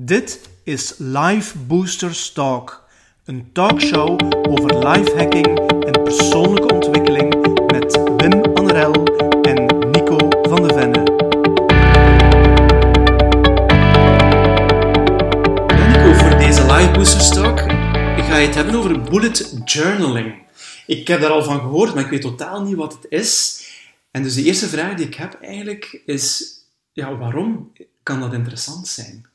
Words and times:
Dit 0.00 0.40
is 0.62 0.94
Life 0.98 1.58
Boosters 1.58 2.32
Talk, 2.32 2.88
een 3.24 3.52
talkshow 3.52 4.20
over 4.48 4.88
lifehacking 4.88 5.46
en 5.84 6.02
persoonlijke 6.02 6.74
ontwikkeling 6.74 7.34
met 7.72 7.96
Wim 8.16 8.42
Anrel 8.54 8.92
en 9.42 9.90
Nico 9.90 10.16
van 10.42 10.68
de 10.68 10.74
Venne. 10.74 11.02
Nico, 15.88 16.18
voor 16.18 16.38
deze 16.38 16.72
Life 16.72 16.90
Boosters 16.92 17.28
Talk 17.28 17.58
ga 17.58 18.36
je 18.36 18.46
het 18.46 18.54
hebben 18.54 18.74
over 18.74 19.02
bullet 19.02 19.62
journaling. 19.64 20.42
Ik 20.86 21.08
heb 21.08 21.20
daar 21.20 21.30
al 21.30 21.44
van 21.44 21.60
gehoord, 21.60 21.94
maar 21.94 22.04
ik 22.04 22.10
weet 22.10 22.22
totaal 22.22 22.62
niet 22.62 22.76
wat 22.76 22.92
het 22.92 23.06
is. 23.08 23.62
En 24.10 24.22
dus 24.22 24.34
de 24.34 24.42
eerste 24.42 24.68
vraag 24.68 24.94
die 24.94 25.06
ik 25.06 25.14
heb 25.14 25.38
eigenlijk 25.40 26.02
is, 26.06 26.54
ja, 26.92 27.16
waarom 27.16 27.72
kan 28.02 28.20
dat 28.20 28.32
interessant 28.32 28.88
zijn? 28.88 29.26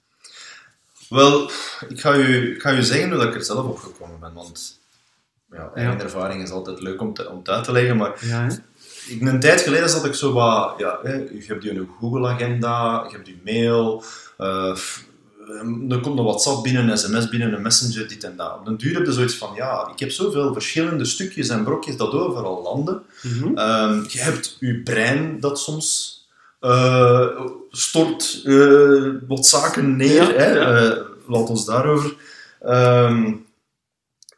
Wel, 1.10 1.50
ik 1.90 2.00
ga 2.02 2.16
u, 2.16 2.56
ik 2.56 2.62
ga 2.62 2.72
u 2.74 2.82
zeggen 2.84 3.10
hoe 3.10 3.18
dat 3.18 3.28
ik 3.28 3.36
er 3.36 3.44
zelf 3.44 3.66
op 3.66 3.78
gekomen 3.78 4.20
ben, 4.20 4.34
want 4.34 4.80
ja, 5.52 5.72
eigen 5.76 5.98
Ja. 5.98 6.04
ervaring 6.04 6.44
is 6.44 6.50
altijd 6.50 6.82
leuk 6.82 7.02
om, 7.02 7.14
te, 7.14 7.30
om 7.30 7.38
het 7.38 7.50
uit 7.50 7.64
te 7.64 7.72
leggen, 7.72 7.98
maar 7.98 8.26
Ja, 8.26 8.48
ik, 9.08 9.22
een 9.22 9.40
tijd 9.40 9.62
geleden 9.62 9.90
zat 9.90 10.06
ik 10.06 10.14
zo 10.14 10.34
wat, 10.34 10.74
ja, 10.78 11.00
hè, 11.04 11.14
je 11.14 11.44
hebt 11.48 11.64
je 11.64 11.86
Google-agenda, 12.00 13.06
je 13.10 13.16
hebt 13.16 13.28
je 13.28 13.38
mail, 13.46 14.04
eh, 14.38 14.76
f- 14.76 15.06
er 15.90 16.00
komt 16.00 16.18
een 16.18 16.24
WhatsApp 16.24 16.64
binnen, 16.64 16.90
een 16.90 16.98
sms 16.98 17.30
binnen, 17.30 17.54
een 17.54 17.62
messenger, 17.62 18.08
dit 18.08 18.24
en 18.24 18.36
dat. 18.36 18.58
Op 18.60 18.66
den 18.66 18.78
duur 18.78 18.94
heb 18.94 19.06
je 19.06 19.12
zoiets 19.12 19.36
van, 19.36 19.50
ja, 19.56 19.90
ik 19.94 20.00
heb 20.00 20.12
zoveel 20.12 20.54
verschillende 20.54 21.06
stukjes 21.06 21.50
en 21.50 21.64
brokjes 21.64 21.98
dat 21.98 22.12
overal 22.14 22.62
landen. 22.62 23.02
Mhm. 23.24 23.58
Ehm, 23.58 24.04
je 24.08 24.20
hebt 24.20 24.58
je 24.60 24.82
brein 24.82 25.40
dat 25.40 25.60
soms 25.60 26.22
eh, 26.64 27.28
stort 27.72 28.42
eh, 28.46 29.04
wat 29.28 29.48
zaken 29.48 29.96
neer. 29.96 30.14
Ja, 30.14 30.34
hè? 30.34 30.52
ja. 30.52 30.78
Eh, 30.78 30.98
laat 31.28 31.50
ons 31.50 31.66
daarover 31.66 32.16
ehm, 32.62 33.34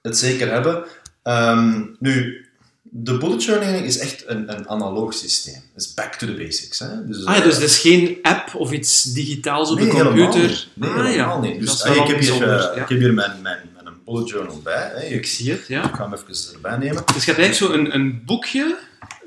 het 0.01 0.17
zeker 0.17 0.51
hebben. 0.51 0.83
Ehm, 1.23 1.83
nu, 1.99 2.45
de 2.81 3.17
bullet 3.17 3.43
journaling 3.43 3.85
is 3.85 3.97
echt 3.97 4.23
een, 4.27 4.57
een 4.57 4.69
analoog 4.69 5.13
systeem. 5.13 5.61
Het 5.73 5.83
is 5.83 5.93
back 5.93 6.13
to 6.13 6.27
the 6.27 6.33
basics. 6.33 6.79
Hè? 6.79 7.05
Dus, 7.07 7.25
Ah 7.25 7.35
ja, 7.35 7.43
dus 7.43 7.53
het 7.53 7.63
is 7.63 7.79
geen 7.79 8.19
app 8.21 8.55
of 8.55 8.71
iets 8.71 9.03
digitaals 9.03 9.71
op 9.71 9.77
nee, 9.77 9.85
de 9.85 9.95
helemaal 9.95 10.13
computer? 10.13 10.49
niet. 10.49 10.69
Nee, 10.73 10.89
ah, 10.89 11.05
helemaal 11.05 11.43
ja. 11.43 11.49
niet. 11.49 11.59
Dus, 11.59 11.83
wel 11.83 11.95
ik, 11.95 12.07
heb 12.07 12.19
hier, 12.19 12.71
ik 12.75 12.89
heb 12.89 12.99
hier 12.99 13.13
mijn, 13.13 13.41
mijn, 13.41 13.59
mijn 13.83 13.95
bullet 14.05 14.29
journal 14.29 14.61
bij. 14.63 14.91
Hè? 14.93 15.05
Ik 15.05 15.11
Ik, 15.11 15.25
zie 15.25 15.51
het, 15.51 15.67
ja. 15.67 15.83
ik 15.83 15.95
ga 15.95 16.09
hem 16.09 16.13
even 16.13 16.53
erbij 16.53 16.77
nemen. 16.77 17.03
Dus 17.13 17.25
je 17.25 17.31
hebt 17.31 17.43
eigenlijk 17.43 17.53
zo 17.53 17.79
een, 17.79 17.95
een 17.95 18.23
boekje, 18.25 18.77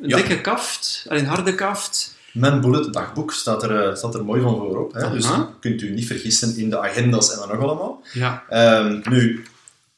een 0.02 0.08
dikke 0.08 0.40
kaft, 0.40 1.04
een 1.08 1.26
harde 1.26 1.54
kaft. 1.54 2.16
Mijn 2.38 2.60
bullet 2.60 2.92
dagboek 2.92 3.32
staat 3.32 3.62
er, 3.62 3.88
eh, 3.88 3.94
staat 3.94 4.14
er 4.14 4.24
mooi 4.24 4.40
van 4.42 4.56
voorop. 4.56 4.92
Hè? 4.92 5.10
Dus 5.10 5.26
kunt 5.60 5.82
u 5.82 5.90
niet 5.90 6.06
vergissen 6.06 6.56
in 6.56 6.70
de 6.70 6.78
agendas 6.78 7.32
en 7.32 7.38
wat 7.38 7.52
nog 7.52 7.60
allemaal. 7.62 8.02
Ja. 8.12 8.44
Ehm, 8.48 9.00
nu, 9.10 9.44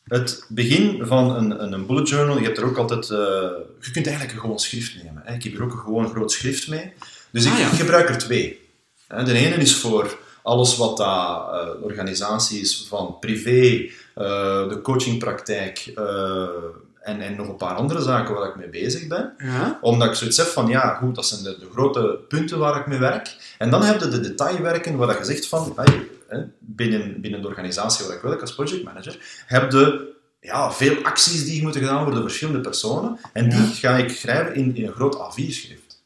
het 0.04 0.44
begin 0.48 1.06
van 1.06 1.36
een, 1.36 1.72
een, 1.72 1.86
bullet 1.86 2.08
journal, 2.08 2.38
je 2.38 2.44
hebt 2.44 2.58
er 2.58 2.64
ook 2.64 2.76
altijd... 2.76 3.10
eh, 3.10 3.18
je 3.80 3.90
kunt 3.92 4.06
eigenlijk 4.06 4.32
een 4.34 4.40
gewoon 4.40 4.58
schrift 4.58 4.94
nemen. 5.02 5.22
Hè? 5.24 5.34
Ik 5.34 5.42
heb 5.42 5.52
hier 5.52 5.62
ook 5.62 5.72
een 5.72 5.78
gewoon 5.78 6.08
groot 6.08 6.32
schrift 6.32 6.68
mee. 6.68 6.92
Dus 7.30 7.44
ik, 7.44 7.52
Ah, 7.52 7.58
ja. 7.58 7.66
ik 7.66 7.72
gebruik 7.78 8.08
er 8.08 8.18
twee. 8.18 8.68
Hè, 9.08 9.24
De 9.24 9.32
ene 9.32 9.54
is 9.54 9.74
voor 9.76 10.18
alles 10.42 10.76
wat 10.76 10.96
dat, 10.96 11.52
eh, 11.52 11.82
organisatie 11.82 12.60
is 12.60 12.86
van 12.88 13.16
privé, 13.20 13.90
de 14.68 14.78
coachingpraktijk 14.82 15.92
en, 17.00 17.20
en 17.20 17.36
nog 17.36 17.48
een 17.48 17.56
paar 17.56 17.74
andere 17.74 18.02
zaken 18.02 18.34
waar 18.34 18.48
ik 18.48 18.56
mee 18.56 18.68
bezig 18.68 19.06
ben 19.06 19.34
Ja. 19.38 19.78
omdat 19.80 20.08
ik 20.08 20.14
zoiets 20.14 20.36
heb 20.36 20.46
van, 20.46 20.66
ja, 20.68 20.94
goed, 20.94 21.14
dat 21.14 21.26
zijn 21.26 21.42
de, 21.42 21.56
de 21.58 21.68
grote 21.72 22.18
punten 22.28 22.58
waar 22.58 22.80
ik 22.80 22.86
mee 22.86 22.98
werk. 22.98 23.54
En 23.58 23.70
dan 23.70 23.82
heb 23.82 24.00
je 24.00 24.08
de 24.08 24.20
detailwerken 24.20 24.96
waar 24.96 25.18
je 25.18 25.24
zegt 25.24 25.46
van, 25.46 25.72
hey, 25.76 26.06
binnen, 26.58 27.20
binnen 27.20 27.42
de 27.42 27.48
organisatie 27.48 28.06
waar 28.06 28.16
ik 28.16 28.22
werk 28.22 28.40
als 28.40 28.54
projectmanager, 28.54 29.42
heb 29.46 29.72
je 29.72 30.08
ja, 30.40 30.72
veel 30.72 31.02
acties 31.02 31.44
die 31.44 31.62
moeten 31.62 31.80
gedaan 31.80 31.96
worden 31.96 32.14
door 32.14 32.22
verschillende 32.28 32.60
personen. 32.60 33.18
En 33.32 33.48
die 33.48 33.58
Ja. 33.60 33.66
ga 33.66 33.96
ik 33.96 34.10
schrijven 34.10 34.54
in, 34.54 34.76
in 34.76 34.86
een 34.86 34.92
groot 34.92 35.14
A4-schrift. 35.16 36.02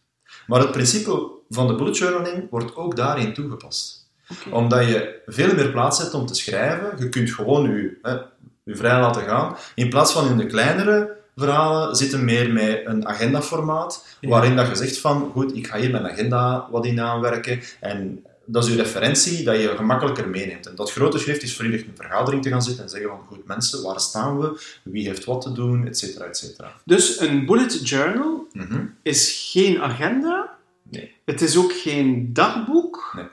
Maar 0.46 0.60
het 0.60 0.70
principe 0.72 1.30
van 1.50 1.66
de 1.66 1.74
bullet 1.74 1.96
journaling 1.98 2.46
wordt 2.50 2.76
ook 2.76 2.96
daarin 2.96 3.34
toegepast. 3.34 4.02
Omdat 4.50 4.86
je 4.88 5.22
veel 5.26 5.54
meer 5.54 5.70
plaats 5.70 5.98
hebt 5.98 6.14
om 6.14 6.26
te 6.26 6.34
schrijven. 6.34 6.92
Je 6.98 7.08
kunt 7.08 7.30
gewoon 7.32 7.70
je, 7.70 7.98
hè, 8.02 8.16
je 8.64 8.76
vrij 8.76 9.00
laten 9.00 9.22
gaan. 9.22 9.56
In 9.74 9.88
plaats 9.88 10.12
van 10.12 10.26
in 10.30 10.36
de 10.36 10.46
kleinere 10.46 11.16
verhalen 11.36 11.96
zitten 11.96 12.24
meer 12.24 12.52
met 12.52 12.80
een 12.84 13.06
agendaformaat, 13.08 14.16
Ja. 14.20 14.28
waarin 14.28 14.56
dat 14.56 14.68
je 14.68 14.74
zegt 14.74 14.98
van, 14.98 15.30
goed, 15.32 15.56
ik 15.56 15.66
ga 15.66 15.78
hier 15.78 15.90
mijn 15.90 16.06
agenda 16.10 16.68
wat 16.70 16.86
in 16.86 17.00
aanwerken. 17.00 17.60
En 17.80 18.24
dat 18.46 18.64
is 18.64 18.70
je 18.70 18.76
referentie 18.76 19.44
dat 19.44 19.56
je 19.60 19.68
gemakkelijker 19.76 20.28
meeneemt. 20.28 20.66
En 20.66 20.74
dat 20.74 20.92
grote 20.92 21.18
schrift 21.18 21.42
is 21.42 21.56
voor 21.56 21.64
je 21.66 21.72
een 21.78 21.92
vergadering 21.96 22.42
te 22.42 22.48
gaan 22.48 22.62
zitten 22.62 22.84
en 22.84 22.90
zeggen 22.90 23.08
van, 23.10 23.20
goed 23.26 23.46
mensen, 23.46 23.82
waar 23.82 24.00
staan 24.00 24.38
we? 24.40 24.62
Wie 24.82 25.06
heeft 25.06 25.24
wat 25.24 25.40
te 25.42 25.52
doen? 25.52 25.86
Et 25.86 25.98
cetera, 25.98 26.24
et 26.24 26.36
cetera. 26.36 26.72
Dus 26.84 27.20
een 27.20 27.46
bullet 27.46 27.88
journal 27.88 28.46
Mhm. 28.52 28.84
is 29.02 29.48
geen 29.52 29.82
agenda. 29.82 30.56
Nee. 30.82 31.14
Het 31.24 31.40
is 31.40 31.56
ook 31.56 31.72
geen 31.72 32.32
dagboek. 32.32 33.12
Nee. 33.16 33.26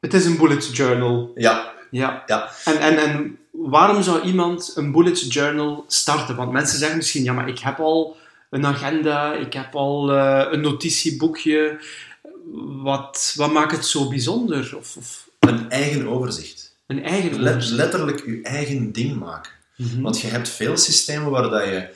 Het 0.00 0.14
is 0.14 0.24
een 0.24 0.36
bullet 0.36 0.76
journal. 0.76 1.32
Ja, 1.34 1.72
Ja. 1.90 2.22
ja. 2.26 2.50
En, 2.64 2.78
en, 2.78 2.96
en 2.98 3.38
waarom 3.56 4.02
zou 4.02 4.20
iemand 4.20 4.72
een 4.74 4.92
bullet 4.92 5.32
journal 5.32 5.84
starten? 5.88 6.36
Want 6.36 6.52
mensen 6.52 6.78
zeggen 6.78 6.96
misschien, 6.96 7.24
ja, 7.24 7.32
maar 7.32 7.48
ik 7.48 7.58
heb 7.58 7.78
al 7.80 8.16
een 8.50 8.66
agenda, 8.66 9.32
ik 9.34 9.52
heb 9.52 9.74
al 9.74 10.12
eh, 10.12 10.46
een 10.50 10.60
notitieboekje. 10.60 11.78
Wat, 12.82 13.32
wat 13.36 13.52
maakt 13.52 13.72
het 13.72 13.86
zo 13.86 14.08
bijzonder? 14.08 14.74
Of, 14.78 14.96
of 14.96 15.28
Een 15.38 15.70
eigen 15.70 16.08
overzicht. 16.08 16.76
een 16.86 17.02
eigen 17.04 17.40
Let- 17.40 17.52
overzicht? 17.52 17.76
letterlijk 17.76 18.26
je 18.26 18.40
eigen 18.42 18.92
ding 18.92 19.18
maken. 19.18 19.52
Mhm. 19.76 20.00
Want 20.00 20.20
je 20.20 20.26
hebt 20.26 20.48
veel 20.48 20.76
systemen 20.76 21.30
waar 21.30 21.50
dat 21.50 21.64
je... 21.64 21.88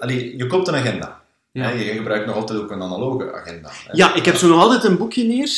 Allee, 0.00 0.36
je 0.36 0.46
koopt 0.46 0.68
een 0.68 0.74
agenda. 0.74 1.20
Ja. 1.52 1.68
Je 1.68 1.84
gebruikt 1.92 2.26
nog 2.26 2.34
altijd 2.36 2.58
ook 2.60 2.70
een 2.70 2.82
analoge 2.82 3.32
agenda. 3.34 3.70
Ja, 3.92 4.14
ik 4.14 4.24
heb 4.24 4.36
zo 4.36 4.48
nog 4.48 4.60
altijd 4.60 4.84
een 4.84 4.96
boekje 4.96 5.24
hier. 5.24 5.50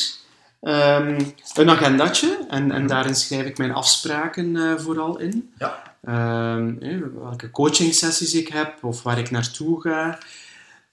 Ehm, 0.63 1.21
een 1.55 1.71
agendatje. 1.71 2.39
En, 2.49 2.71
en 2.73 2.87
daarin 2.87 3.15
schrijf 3.15 3.47
ik 3.47 3.59
mijn 3.59 3.73
afspraken 3.73 4.57
eh, 4.57 4.77
vooral 4.79 5.19
in. 5.19 5.53
Ja. 5.59 5.83
Ehm, 6.05 6.75
eh, 6.81 6.97
welke 7.23 7.51
coaching 7.51 7.95
sessies 7.95 8.35
ik 8.35 8.49
heb 8.49 8.85
of 8.85 9.03
waar 9.03 9.19
ik 9.19 9.31
naartoe 9.31 9.81
ga. 9.81 10.19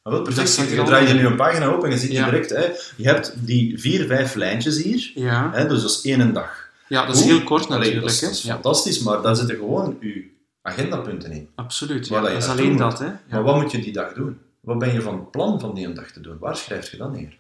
Wel 0.04 0.14
Dat 0.14 0.24
perfect. 0.34 0.70
Je, 0.70 0.76
je 0.76 0.84
draait 0.84 1.10
er 1.10 1.16
nu 1.16 1.26
een 1.26 1.36
pagina 1.36 1.66
open 1.66 1.86
en 1.90 1.92
je 1.96 2.00
ziet 2.02 2.12
Ja. 2.12 2.26
direct... 2.26 2.50
Hè, 2.50 2.66
je 2.96 3.08
hebt 3.08 3.34
die 3.36 3.80
vier, 3.80 4.06
vijf 4.08 4.34
lijntjes 4.36 4.84
hier. 4.84 5.12
Ja, 5.16 5.50
Hè, 5.54 5.68
dus 5.68 5.82
dat 5.82 5.90
is 5.92 6.02
één 6.02 6.34
dag. 6.34 6.70
ja 6.88 7.06
dat 7.06 7.16
is 7.16 7.22
Hoe? 7.22 7.32
heel 7.32 7.44
kort 7.44 7.66
Allee, 7.68 7.78
natuurlijk. 7.78 8.02
dat 8.06 8.12
is, 8.14 8.22
hè. 8.22 8.28
dat 8.28 8.36
is 8.38 8.44
Ja, 8.44 8.54
fantastisch, 8.54 9.00
maar 9.00 9.22
daar 9.22 9.36
zitten 9.36 9.56
gewoon 9.56 9.98
je 10.00 10.28
agendapunten 10.62 11.32
in. 11.32 11.50
absoluut. 11.56 12.08
Ja, 12.08 12.22
dat 12.22 12.32
je 12.32 12.38
is 12.38 12.48
alleen 12.48 12.76
dat. 12.78 13.00
Hè. 13.00 13.08
Maar 13.30 13.44
wat 13.44 13.56
moet 13.62 13.72
je 13.72 13.80
die 13.80 13.94
dag 13.94 14.14
doen? 14.14 14.38
Wat 14.60 14.80
ben 14.80 14.94
je 14.94 15.02
van 15.02 15.30
plan 15.30 15.60
van 15.60 15.76
die 15.76 15.94
dag 15.94 16.12
te 16.12 16.22
doen? 16.22 16.38
Waar 16.40 16.56
schrijf 16.58 16.92
je 16.92 16.98
dat 16.98 17.12
neer? 17.12 17.36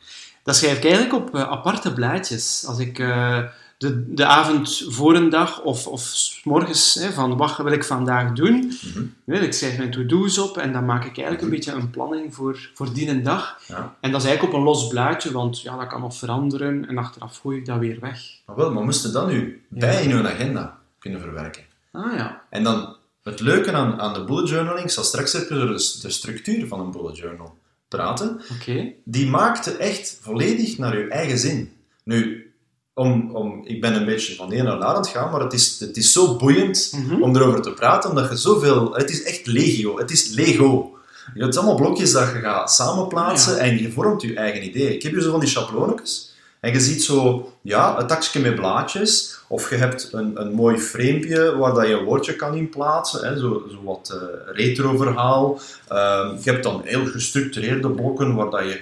Dat 0.49 0.57
schrijf 0.57 0.77
ik 0.77 0.83
eigenlijk 0.83 1.13
op 1.13 1.35
eh, 1.35 1.41
aparte 1.41 1.93
blaadjes. 1.93 2.63
Als 2.67 2.79
ik 2.79 2.99
eh, 2.99 3.39
de, 3.77 4.13
de 4.13 4.25
avond 4.25 4.85
voor 4.87 5.15
een 5.15 5.29
dag 5.29 5.61
of, 5.61 5.87
of 5.87 6.01
's 6.01 6.41
morgens 6.43 6.93
hè, 6.93 7.11
van 7.11 7.37
wat 7.37 7.57
wil 7.57 7.71
ik 7.71 7.83
vandaag 7.83 8.31
doen, 8.33 8.73
Mhm. 8.93 9.03
Nee, 9.23 9.39
ik 9.41 9.53
schrijf 9.53 9.77
mijn 9.77 9.91
to-do's 9.91 10.37
op 10.37 10.57
en 10.57 10.73
dan 10.73 10.85
maak 10.85 11.01
ik 11.05 11.15
eigenlijk 11.17 11.41
een 11.41 11.49
beetje 11.49 11.71
een 11.71 11.89
planning 11.89 12.35
voor, 12.35 12.69
voor 12.73 12.93
die 12.93 13.09
een 13.09 13.23
dag. 13.23 13.59
Ja. 13.67 13.95
En 13.99 14.11
dat 14.11 14.21
is 14.21 14.27
eigenlijk 14.27 14.55
op 14.55 14.59
een 14.59 14.65
los 14.65 14.87
blaadje, 14.87 15.31
want 15.31 15.61
ja, 15.61 15.77
dat 15.77 15.87
kan 15.87 16.01
nog 16.01 16.15
veranderen 16.15 16.87
en 16.87 16.97
achteraf 16.97 17.37
gooi 17.37 17.57
ik 17.57 17.65
dat 17.65 17.79
weer 17.79 17.97
weg. 17.99 18.19
Maar 18.45 18.55
wel, 18.55 18.71
maar 18.73 18.83
moest 18.83 19.03
je 19.05 19.11
dat 19.11 19.27
nu 19.27 19.63
Ja. 19.69 19.79
bij 19.79 20.03
in 20.03 20.09
je 20.17 20.27
agenda 20.29 20.77
kunnen 20.99 21.21
verwerken? 21.21 21.63
Ah 21.91 22.13
ja. 22.15 22.41
En 22.49 22.63
dan, 22.63 22.95
het 23.23 23.39
leuke 23.39 23.71
aan, 23.71 23.99
aan 23.99 24.13
de 24.13 24.23
bullet 24.23 24.49
journaling, 24.49 24.83
ik 24.85 24.91
zal 24.91 25.03
straks 25.03 25.33
even 25.33 25.59
de, 25.59 25.73
de 26.01 26.09
structuur 26.09 26.67
van 26.67 26.79
een 26.79 26.91
bullet 26.91 27.17
journal 27.17 27.57
praten, 27.89 28.41
Oké. 28.59 28.91
die 29.03 29.27
maakte 29.27 29.71
echt 29.71 30.17
volledig 30.21 30.77
naar 30.77 30.97
je 30.97 31.07
eigen 31.07 31.37
zin. 31.37 31.71
Nu, 32.03 32.43
om, 32.93 33.35
om, 33.35 33.61
ik 33.65 33.81
ben 33.81 33.95
een 33.95 34.05
beetje 34.05 34.35
van 34.35 34.49
de 34.49 34.55
een 34.57 34.63
naar 34.63 34.77
de 34.77 34.83
ander 34.83 34.95
aan 34.95 35.01
het 35.01 35.11
gaan, 35.11 35.31
maar 35.31 35.41
het 35.41 35.53
is, 35.53 35.79
het 35.79 35.97
is 35.97 36.11
zo 36.11 36.35
boeiend 36.35 36.91
Mhm. 36.95 37.21
om 37.21 37.35
erover 37.35 37.61
te 37.61 37.73
praten, 37.73 38.09
omdat 38.09 38.29
je 38.29 38.35
zoveel... 38.37 38.93
Het 38.93 39.09
is 39.09 39.23
echt 39.23 39.47
legio, 39.47 39.97
het 39.97 40.11
is 40.11 40.29
Lego. 40.29 40.97
Je 41.33 41.41
hebt 41.43 41.57
allemaal 41.57 41.75
blokjes 41.75 42.11
dat 42.11 42.27
je 42.33 42.39
gaat 42.39 42.73
samenplaatsen 42.73 43.55
Ja. 43.55 43.59
en 43.61 43.77
je 43.81 43.91
vormt 43.91 44.21
je 44.21 44.33
eigen 44.35 44.63
idee. 44.65 44.95
Ik 44.95 45.03
heb 45.03 45.11
hier 45.11 45.21
zo 45.21 45.31
van 45.31 45.39
die 45.39 45.49
chablonetjes. 45.49 46.33
En 46.59 46.71
je 46.73 46.79
ziet 46.79 47.03
zo, 47.03 47.51
ja, 47.61 47.99
een 47.99 48.07
takje 48.07 48.39
met 48.39 48.55
blaadjes. 48.55 49.38
Of 49.51 49.69
je 49.69 49.75
hebt 49.75 50.09
een, 50.13 50.41
een 50.41 50.53
mooi 50.53 50.77
framepje 50.77 51.57
waar 51.57 51.73
dat 51.73 51.87
je 51.87 51.93
een 51.93 52.05
woordje 52.05 52.35
kan 52.35 52.55
in 52.55 52.69
plaatsen. 52.69 53.27
Hè, 53.27 53.37
zo, 53.37 53.65
zo 53.69 53.83
wat 53.83 54.15
eh, 54.15 54.53
retro-verhaal. 54.53 55.59
Ehm, 55.87 56.35
je 56.41 56.51
hebt 56.51 56.63
dan 56.63 56.81
heel 56.83 57.05
gestructureerde 57.05 57.89
blokken 57.89 58.35
waar 58.35 58.49
dat 58.49 58.63
je 58.63 58.81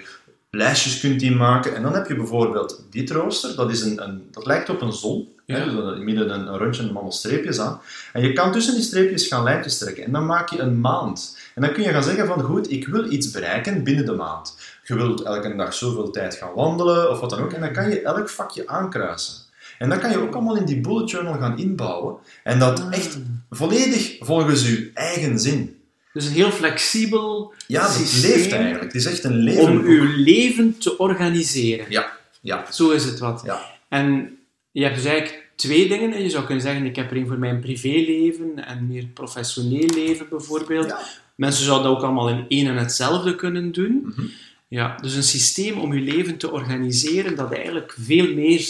lijstjes 0.49 0.99
kunt 0.99 1.21
inmaken. 1.21 1.75
En 1.75 1.81
dan 1.81 1.93
heb 1.93 2.07
je 2.07 2.15
bijvoorbeeld 2.15 2.83
dit 2.89 3.11
rooster. 3.11 3.55
Dat, 3.55 3.71
is 3.71 3.81
een, 3.81 4.03
een, 4.03 4.27
dat 4.31 4.45
lijkt 4.45 4.69
op 4.69 4.81
een 4.81 4.93
zon. 4.93 5.35
Ja. 5.45 5.57
Hè, 5.57 5.65
dus 5.65 6.03
midden 6.03 6.33
een, 6.33 6.47
een 6.47 6.57
rondje 6.57 6.81
met 6.83 6.91
allemaal 6.91 7.11
streepjes 7.11 7.59
aan. 7.59 7.81
En 8.13 8.21
je 8.21 8.33
kan 8.33 8.51
tussen 8.51 8.73
die 8.73 8.83
streepjes 8.83 9.27
gaan 9.27 9.43
lijntjes 9.43 9.77
trekken. 9.77 10.03
En 10.03 10.11
dan 10.11 10.25
maak 10.25 10.49
je 10.49 10.59
een 10.59 10.79
maand. 10.79 11.37
En 11.55 11.61
dan 11.61 11.71
kun 11.71 11.83
je 11.83 11.89
gaan 11.89 12.03
zeggen 12.03 12.27
van, 12.27 12.41
goed, 12.41 12.71
ik 12.71 12.87
wil 12.87 13.11
iets 13.11 13.31
bereiken 13.31 13.83
binnen 13.83 14.05
de 14.05 14.15
maand. 14.15 14.57
Je 14.83 14.95
wilt 14.95 15.21
elke 15.21 15.55
dag 15.55 15.73
zoveel 15.73 16.09
tijd 16.09 16.35
gaan 16.35 16.53
wandelen, 16.55 17.09
of 17.09 17.19
wat 17.19 17.29
dan 17.29 17.39
ook. 17.39 17.53
En 17.53 17.61
dan 17.61 17.73
kan 17.73 17.89
je 17.89 18.01
elk 18.01 18.29
vakje 18.29 18.67
aankruisen. 18.67 19.46
En 19.77 19.89
dat 19.89 19.99
kan 19.99 20.09
je 20.11 20.17
ook 20.17 20.33
allemaal 20.35 20.57
in 20.57 20.65
die 20.65 20.79
bullet 20.81 21.09
journal 21.09 21.33
gaan 21.39 21.57
inbouwen. 21.57 22.15
En 22.43 22.59
dat 22.59 22.79
Ah. 22.79 22.93
echt 22.93 23.17
volledig 23.49 24.15
volgens 24.19 24.67
je 24.67 24.91
eigen 24.93 25.39
zin. 25.39 25.75
Dus 26.13 26.25
een 26.25 26.31
heel 26.33 26.51
flexibel 26.51 27.53
Ja, 27.67 27.81
dat 27.81 27.91
systeem 27.91 28.31
leeft 28.31 28.51
eigenlijk. 28.51 28.83
Het 28.83 28.95
is 28.95 29.05
echt 29.05 29.23
een 29.23 29.35
leven. 29.37 29.63
om 29.63 29.77
uw 29.79 30.07
leven 30.15 30.77
te 30.77 30.97
organiseren. 30.97 31.85
Ja, 31.89 32.11
ja, 32.41 32.65
Zo 32.71 32.89
is 32.89 33.03
het 33.05 33.19
wat. 33.19 33.41
ja. 33.45 33.61
En 33.89 34.37
je 34.71 34.83
hebt 34.83 34.95
dus 34.95 35.05
eigenlijk 35.05 35.45
twee 35.55 35.87
dingen. 35.87 36.23
Je 36.23 36.29
zou 36.29 36.45
kunnen 36.45 36.63
zeggen, 36.63 36.85
ik 36.85 36.95
heb 36.95 37.11
er 37.11 37.17
één 37.17 37.27
voor 37.27 37.37
mijn 37.39 37.59
privéleven 37.59 38.65
en 38.65 38.87
meer 38.87 39.05
professioneel 39.13 39.87
leven 39.95 40.25
bijvoorbeeld. 40.29 40.85
Ja. 40.85 40.99
Mensen 41.35 41.65
zouden 41.65 41.87
dat 41.87 41.97
ook 41.97 42.03
allemaal 42.03 42.29
in 42.29 42.45
één 42.47 42.67
en 42.67 42.77
hetzelfde 42.77 43.35
kunnen 43.35 43.71
doen. 43.71 44.01
Mhm. 44.15 44.25
Ja, 44.67 44.95
dus 45.01 45.13
een 45.15 45.23
systeem 45.23 45.77
om 45.79 45.93
je 45.93 46.01
leven 46.01 46.37
te 46.37 46.51
organiseren 46.51 47.35
dat 47.35 47.53
eigenlijk 47.53 47.95
veel 47.99 48.33
meer 48.33 48.67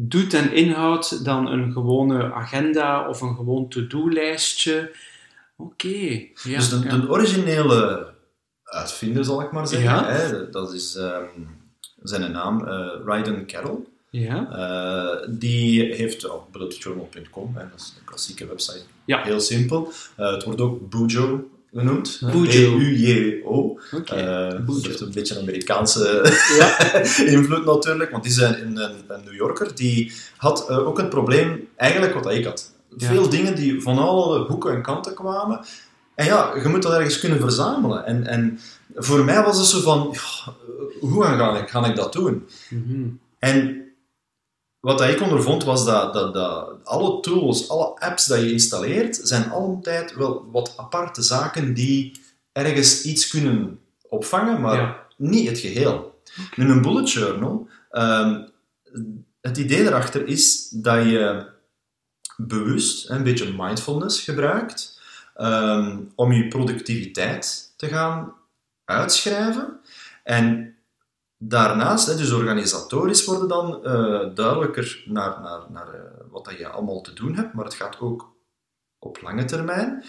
doet 0.00 0.34
en 0.34 0.52
inhoudt 0.52 1.24
dan 1.24 1.46
een 1.46 1.72
gewone 1.72 2.32
agenda 2.32 3.08
of 3.08 3.20
een 3.20 3.34
gewoon 3.36 3.68
to-do-lijstje. 3.68 4.90
Oké. 5.56 5.88
Ja, 5.88 6.56
dus 6.58 6.68
de, 6.68 6.80
ja. 6.84 6.96
de 6.96 7.08
originele 7.08 8.10
uitvinder, 8.64 9.24
zal 9.24 9.40
ik 9.42 9.52
maar 9.52 9.66
zeggen, 9.68 9.90
Ja. 9.90 10.04
hè, 10.04 10.50
dat 10.50 10.72
is 10.72 10.94
ehm, 10.94 11.24
zijn 12.02 12.32
naam, 12.32 12.66
eh 12.66 12.86
Ryden 13.06 13.46
Carroll. 13.46 13.78
ja. 14.10 14.48
Eh, 14.50 15.28
die 15.30 15.94
heeft 15.94 16.30
op 16.30 16.52
bulletjournal.com, 16.52 17.54
dat 17.54 17.64
is 17.76 17.94
een 17.98 18.04
klassieke 18.04 18.46
website, 18.46 18.82
Ja. 19.04 19.22
heel 19.22 19.40
simpel. 19.40 19.92
Eh, 20.16 20.30
het 20.32 20.44
wordt 20.44 20.60
ook 20.60 20.90
Bujo 20.90 21.48
genoemd. 21.74 22.20
Bujo. 22.32 22.78
Eh, 23.90 24.66
dat 24.66 24.82
heeft 24.82 25.00
een 25.00 25.12
beetje 25.12 25.34
een 25.34 25.40
Amerikaanse 25.40 26.32
Ja. 26.58 26.92
invloed 27.36 27.64
natuurlijk, 27.64 28.10
want 28.10 28.22
die 28.22 28.32
is 28.32 28.38
een, 28.38 28.66
een, 28.66 28.92
een 29.08 29.20
New 29.24 29.34
Yorker. 29.34 29.74
Die 29.74 30.12
had 30.36 30.68
eh, 30.68 30.86
ook 30.86 30.98
het 30.98 31.08
probleem, 31.08 31.68
eigenlijk 31.76 32.14
wat 32.14 32.32
ik 32.32 32.44
had. 32.44 32.72
Ja. 32.96 33.08
Veel 33.08 33.28
dingen 33.28 33.56
die 33.56 33.82
van 33.82 33.98
alle 33.98 34.44
hoeken 34.46 34.74
en 34.74 34.82
kanten 34.82 35.14
kwamen. 35.14 35.60
En 36.14 36.26
ja, 36.26 36.52
je 36.62 36.68
moet 36.68 36.82
dat 36.82 36.92
ergens 36.92 37.18
kunnen 37.18 37.40
verzamelen. 37.40 38.06
En, 38.06 38.26
en 38.26 38.58
voor 38.94 39.24
mij 39.24 39.42
was 39.42 39.58
het 39.58 39.66
zo 39.66 39.80
van, 39.80 40.08
ja, 40.12 40.52
hoe 41.00 41.24
ga 41.24 41.58
ik, 41.58 41.68
ga 41.68 41.86
ik 41.86 41.96
dat 41.96 42.12
doen? 42.12 42.48
Mhm. 42.70 43.08
En 43.38 43.87
wat 44.88 45.00
ik 45.00 45.20
ondervond 45.20 45.64
was 45.64 45.84
dat, 45.84 46.12
dat, 46.12 46.34
dat 46.34 46.84
alle 46.84 47.20
tools, 47.20 47.68
alle 47.68 47.84
apps 48.00 48.26
dat 48.26 48.40
je 48.40 48.52
installeert, 48.52 49.20
zijn 49.22 49.50
altijd 49.50 50.14
wel 50.14 50.48
wat 50.52 50.74
aparte 50.76 51.22
zaken 51.22 51.74
die 51.74 52.20
ergens 52.52 53.02
iets 53.02 53.28
kunnen 53.28 53.80
opvangen, 54.08 54.60
maar 54.60 54.76
Ja. 54.76 55.06
niet 55.16 55.48
het 55.48 55.58
geheel. 55.58 56.20
In 56.54 56.68
een 56.68 56.82
bullet 56.82 57.10
journal, 57.12 57.68
ehm, 57.90 58.42
het 59.40 59.56
idee 59.56 59.80
erachter 59.86 60.26
is 60.26 60.68
dat 60.68 61.04
je 61.04 61.46
bewust 62.36 63.10
een 63.10 63.22
beetje 63.22 63.54
mindfulness 63.56 64.20
gebruikt 64.20 65.00
ehm, 65.34 65.98
om 66.14 66.32
je 66.32 66.48
productiviteit 66.48 67.72
te 67.76 67.88
gaan 67.88 68.32
uitschrijven. 68.84 69.80
En 70.24 70.76
daarnaast, 71.38 72.18
dus 72.18 72.32
organisatorisch 72.32 73.24
worden 73.24 73.48
dan 73.48 73.84
eh, 73.84 74.34
duidelijker 74.34 75.02
naar, 75.06 75.40
naar, 75.40 75.60
naar 75.70 75.94
eh, 75.94 76.00
wat 76.30 76.44
dat 76.44 76.58
je 76.58 76.68
allemaal 76.68 77.00
te 77.00 77.12
doen 77.12 77.34
hebt, 77.34 77.52
maar 77.54 77.64
het 77.64 77.74
gaat 77.74 78.00
ook 78.00 78.36
op 78.98 79.22
lange 79.22 79.44
termijn. 79.44 80.04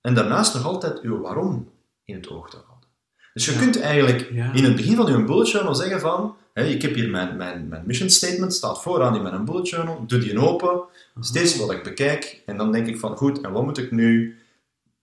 En 0.00 0.14
daarnaast 0.14 0.54
nog 0.54 0.64
altijd 0.64 0.98
je 1.02 1.18
waarom 1.18 1.70
in 2.04 2.14
het 2.14 2.28
oog 2.28 2.50
te 2.50 2.56
houden. 2.56 2.88
Dus 3.34 3.44
je 3.44 3.52
Ja. 3.52 3.58
kunt 3.58 3.80
eigenlijk 3.80 4.30
Ja. 4.32 4.52
in 4.52 4.64
het 4.64 4.76
begin 4.76 4.96
van 4.96 5.06
je 5.06 5.24
bullet 5.24 5.50
journal 5.50 5.74
zeggen 5.74 6.00
van, 6.00 6.36
hè, 6.52 6.64
ik 6.64 6.82
heb 6.82 6.94
hier 6.94 7.10
mijn, 7.10 7.36
mijn, 7.36 7.68
mijn 7.68 7.86
mission 7.86 8.10
statement, 8.10 8.54
staat 8.54 8.82
vooraan 8.82 9.16
in 9.16 9.22
mijn 9.22 9.44
bullet 9.44 9.68
journal, 9.68 10.04
doe 10.06 10.18
die 10.18 10.38
open, 10.38 10.82
steeds 11.20 11.56
wat 11.56 11.70
ik 11.70 11.82
bekijk, 11.82 12.42
en 12.46 12.56
dan 12.56 12.72
denk 12.72 12.86
ik 12.86 12.98
van, 12.98 13.16
goed, 13.16 13.40
en 13.40 13.52
wat 13.52 13.64
moet 13.64 13.78
ik 13.78 13.90
nu 13.90 14.38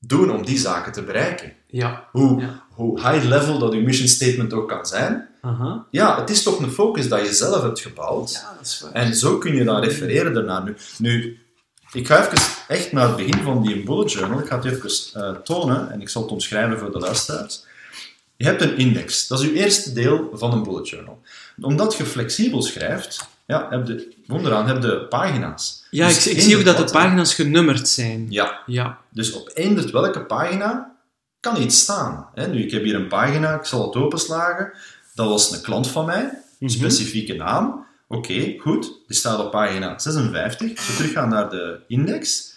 doen 0.07 0.31
om 0.31 0.45
die 0.45 0.57
zaken 0.57 0.91
te 0.91 1.01
bereiken? 1.03 1.53
Ja. 1.67 2.07
Hoe, 2.11 2.41
Ja. 2.41 2.63
hoe 2.71 2.99
high 3.09 3.25
level 3.27 3.59
dat 3.59 3.73
je 3.73 3.81
mission 3.81 4.07
statement 4.07 4.53
ook 4.53 4.67
kan 4.69 4.85
zijn, 4.85 5.29
ja, 5.91 6.19
het 6.19 6.29
is 6.29 6.43
toch 6.43 6.59
een 6.59 6.71
focus 6.71 7.07
dat 7.09 7.25
je 7.25 7.33
zelf 7.33 7.61
hebt 7.61 7.79
gebouwd. 7.79 8.31
Ja, 8.31 8.53
dat 8.57 8.65
is 8.65 8.79
waar. 8.81 8.91
En 8.91 9.15
zo 9.15 9.37
kun 9.37 9.55
je 9.55 9.63
dan 9.63 9.81
refereren 9.83 10.33
daarnaar. 10.33 10.63
Nu, 10.63 10.75
nu, 10.97 11.39
ik 11.91 12.07
ga 12.07 12.19
even 12.25 12.37
echt 12.67 12.91
naar 12.91 13.07
het 13.07 13.15
begin 13.15 13.43
van 13.43 13.61
die 13.61 13.83
bullet 13.83 14.11
journal. 14.11 14.39
Ik 14.39 14.47
ga 14.47 14.55
het 14.61 14.65
even 14.65 14.89
eh, 15.21 15.31
tonen 15.43 15.91
en 15.91 16.01
ik 16.01 16.09
zal 16.09 16.21
het 16.21 16.31
omschrijven 16.31 16.79
voor 16.79 16.91
de 16.91 16.99
luisteraars. 16.99 17.65
Je 18.37 18.45
hebt 18.45 18.61
een 18.61 18.77
index. 18.77 19.27
Dat 19.27 19.39
is 19.39 19.45
je 19.45 19.53
eerste 19.53 19.93
deel 19.93 20.29
van 20.33 20.51
een 20.51 20.63
bullet 20.63 20.89
journal. 20.89 21.21
Omdat 21.61 21.95
je 21.97 22.05
flexibel 22.05 22.61
schrijft, 22.61 23.27
ja, 23.51 23.67
heb 23.69 23.87
je, 23.87 24.13
onderaan 24.27 24.67
heb 24.67 24.83
je 24.83 25.05
pagina's. 25.09 25.85
Ja, 25.89 26.07
Dus 26.07 26.27
ik, 26.27 26.33
ik 26.35 26.41
zie 26.41 26.57
ook 26.57 26.65
dat 26.65 26.77
de 26.77 26.83
pagina's 26.91 27.33
genummerd 27.33 27.87
zijn. 27.87 28.25
Ja, 28.29 28.61
Ja. 28.65 28.99
dus 29.09 29.31
op 29.33 29.51
eender 29.53 29.91
welke 29.91 30.25
pagina 30.25 30.95
kan 31.39 31.61
iets 31.61 31.79
staan. 31.79 32.29
Hè? 32.33 32.47
Nu, 32.47 32.63
ik 32.63 32.71
heb 32.71 32.83
hier 32.83 32.95
een 32.95 33.07
pagina, 33.07 33.53
ik 33.55 33.65
zal 33.65 33.85
het 33.85 33.95
openslagen. 33.95 34.73
Dat 35.15 35.27
was 35.27 35.51
een 35.51 35.61
klant 35.61 35.87
van 35.87 36.05
mij, 36.05 36.21
een 36.23 36.39
Mhm. 36.59 36.69
specifieke 36.69 37.33
naam. 37.33 37.85
Oké, 38.07 38.55
goed. 38.59 38.83
Die 39.07 39.15
staat 39.17 39.39
op 39.39 39.51
pagina 39.51 39.99
56. 39.99 40.77
Als 40.77 40.87
we 40.87 40.95
teruggaan 40.95 41.29
naar 41.29 41.49
de 41.49 41.79
index, 41.87 42.53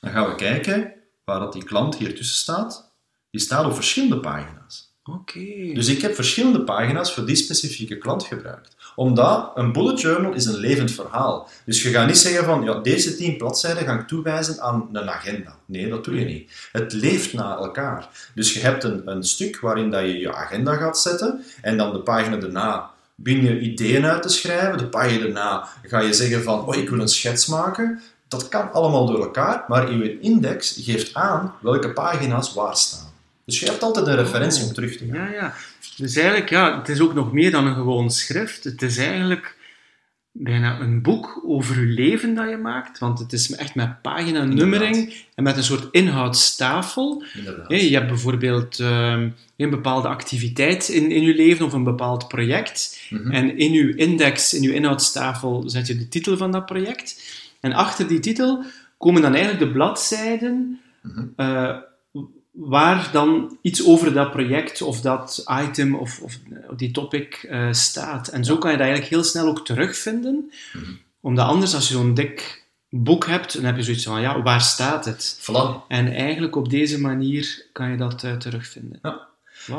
dan 0.00 0.10
gaan 0.10 0.28
we 0.28 0.34
kijken 0.34 0.92
waar 1.24 1.38
dat 1.40 1.52
die 1.52 1.64
klant 1.64 1.96
hier 1.96 2.14
tussen 2.16 2.36
staat. 2.36 2.92
Die 3.30 3.40
staat 3.40 3.64
op 3.64 3.74
verschillende 3.74 4.20
pagina's. 4.20 4.86
Oké. 5.04 5.70
Dus 5.74 5.88
ik 5.88 6.00
heb 6.00 6.14
verschillende 6.14 6.62
pagina's 6.64 7.14
voor 7.14 7.26
die 7.26 7.36
specifieke 7.36 7.98
klant 7.98 8.24
gebruikt. 8.24 8.76
Omdat 8.98 9.50
een 9.54 9.72
bullet 9.72 10.00
journal 10.00 10.32
is 10.32 10.44
een 10.44 10.56
levend 10.56 10.90
verhaal. 10.90 11.48
Dus 11.64 11.82
je 11.82 11.90
gaat 11.90 12.06
niet 12.06 12.18
zeggen 12.18 12.44
van, 12.44 12.62
ja, 12.62 12.74
deze 12.74 13.16
tien 13.16 13.36
bladzijden 13.36 13.84
ga 13.84 13.98
ik 13.98 14.06
toewijzen 14.06 14.60
aan 14.60 14.88
een 14.92 15.10
agenda. 15.10 15.56
Nee, 15.66 15.88
dat 15.88 16.04
doe 16.04 16.18
je 16.18 16.24
niet. 16.24 16.50
Het 16.72 16.92
leeft 16.92 17.32
na 17.32 17.56
elkaar. 17.56 18.08
Dus 18.34 18.52
je 18.52 18.60
hebt 18.60 18.84
een, 18.84 19.02
een 19.04 19.24
stuk 19.24 19.60
waarin 19.60 19.90
dat 19.90 20.00
je 20.00 20.18
je 20.18 20.34
agenda 20.34 20.74
gaat 20.74 20.98
zetten, 20.98 21.44
en 21.62 21.76
dan 21.76 21.92
de 21.92 21.98
pagina 21.98 22.36
daarna 22.36 22.90
begin 23.14 23.44
je 23.44 23.60
ideeën 23.60 24.06
uit 24.06 24.22
te 24.22 24.28
schrijven. 24.28 24.78
De 24.78 24.86
pagina 24.86 25.22
daarna 25.22 25.68
ga 25.82 26.00
je 26.00 26.12
zeggen 26.12 26.42
van, 26.42 26.66
oh, 26.66 26.76
ik 26.76 26.88
wil 26.88 27.00
een 27.00 27.08
schets 27.08 27.46
maken. 27.46 28.00
Dat 28.28 28.48
kan 28.48 28.72
allemaal 28.72 29.06
door 29.06 29.22
elkaar, 29.22 29.64
maar 29.68 29.92
je 29.92 30.20
index 30.20 30.78
geeft 30.80 31.14
aan 31.14 31.54
welke 31.60 31.92
pagina's 31.92 32.54
waar 32.54 32.76
staan. 32.76 33.08
Dus 33.44 33.60
je 33.60 33.66
hebt 33.66 33.82
altijd 33.82 34.06
een 34.06 34.16
referentie 34.16 34.64
om 34.64 34.72
terug 34.72 34.96
te 34.96 35.06
gaan. 35.10 35.16
Ja, 35.16 35.32
ja. 35.32 35.54
Dus 35.98 36.16
eigenlijk, 36.16 36.50
ja, 36.50 36.78
het 36.78 36.88
is 36.88 37.00
ook 37.00 37.14
nog 37.14 37.32
meer 37.32 37.50
dan 37.50 37.66
een 37.66 37.74
gewoon 37.74 38.10
schrift. 38.10 38.64
Het 38.64 38.82
is 38.82 38.96
eigenlijk 38.96 39.56
bijna 40.32 40.80
een 40.80 41.02
boek 41.02 41.42
over 41.46 41.80
je 41.80 41.86
leven 41.86 42.34
dat 42.34 42.48
je 42.50 42.56
maakt. 42.56 42.98
Want 42.98 43.18
het 43.18 43.32
is 43.32 43.54
echt 43.54 43.74
met 43.74 44.02
paginanummering 44.02 45.14
en 45.34 45.42
met 45.44 45.56
een 45.56 45.62
soort 45.64 45.88
inhoudstafel. 45.90 47.24
Je 47.68 47.94
hebt 47.94 48.08
bijvoorbeeld 48.08 48.80
ehm, 48.80 49.28
een 49.56 49.70
bepaalde 49.70 50.08
activiteit 50.08 50.88
in, 50.88 51.10
in 51.10 51.22
je 51.22 51.34
leven 51.34 51.66
of 51.66 51.72
een 51.72 51.84
bepaald 51.84 52.28
project. 52.28 53.06
Mhm. 53.10 53.30
En 53.30 53.58
in 53.58 53.72
je 53.72 53.94
index, 53.94 54.54
in 54.54 54.62
je 54.62 54.74
inhoudstafel, 54.74 55.62
zet 55.66 55.86
je 55.86 55.96
de 55.96 56.08
titel 56.08 56.36
van 56.36 56.52
dat 56.52 56.66
project. 56.66 57.22
En 57.60 57.72
achter 57.72 58.08
die 58.08 58.20
titel 58.20 58.64
komen 58.98 59.22
dan 59.22 59.34
eigenlijk 59.34 59.64
de 59.64 59.72
bladzijden 59.72 60.80
Mhm. 61.02 61.24
eh, 61.36 61.76
waar 62.58 63.08
dan 63.12 63.58
iets 63.62 63.86
over 63.86 64.12
dat 64.12 64.30
project 64.30 64.82
of 64.82 65.00
dat 65.00 65.44
item 65.62 65.94
of, 65.94 66.20
of 66.20 66.38
die 66.76 66.90
topic 66.90 67.34
eh, 67.34 67.72
staat. 67.72 68.28
En 68.28 68.44
zo 68.44 68.58
kan 68.58 68.70
je 68.70 68.76
dat 68.76 68.86
eigenlijk 68.86 69.14
heel 69.14 69.24
snel 69.24 69.46
ook 69.46 69.66
terugvinden. 69.66 70.52
Mhm. 70.72 70.92
Omdat 71.20 71.46
anders, 71.46 71.74
als 71.74 71.88
je 71.88 71.94
zo'n 71.94 72.14
dik 72.14 72.66
boek 72.90 73.26
hebt, 73.26 73.54
dan 73.54 73.64
heb 73.64 73.76
je 73.76 73.82
zoiets 73.82 74.04
van, 74.04 74.20
ja, 74.20 74.42
waar 74.42 74.60
staat 74.60 75.04
het? 75.04 75.38
Voilà. 75.40 75.86
En 75.88 76.12
eigenlijk 76.12 76.56
op 76.56 76.70
deze 76.70 77.00
manier 77.00 77.66
kan 77.72 77.90
je 77.90 77.96
dat 77.96 78.24
eh, 78.24 78.36
terugvinden. 78.36 78.98
Ja. 79.02 79.26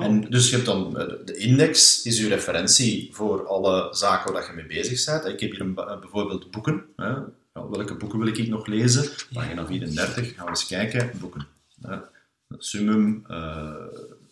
En 0.02 0.22
dus 0.22 0.50
je 0.50 0.56
hebt 0.56 0.68
dan 0.68 1.00
eh, 1.00 1.08
de 1.26 1.38
index, 1.38 2.04
is 2.04 2.20
je 2.20 2.28
referentie 2.28 3.10
voor 3.12 3.48
alle 3.48 3.88
zaken 3.92 4.34
waar 4.34 4.46
je 4.48 4.54
mee 4.54 4.68
bezig 4.68 5.06
bent. 5.06 5.26
Ik 5.26 5.40
heb 5.40 5.52
hier 5.52 5.62
een, 5.62 5.74
bijvoorbeeld 5.74 6.52
boeken. 6.52 6.86
Hè. 6.96 7.14
Welke 7.54 7.96
boeken 7.96 8.20
wil 8.20 8.28
ik 8.28 8.48
nog 8.48 8.66
lezen? 8.66 9.10
Pagina 9.34 9.66
34, 9.66 10.36
gaan 10.36 10.44
we 10.46 10.50
eens 10.50 10.68
kijken. 10.68 11.12
Boeken. 11.20 11.48
Hè. 11.82 11.98
Summum, 12.58 13.24
eh, 13.28 13.72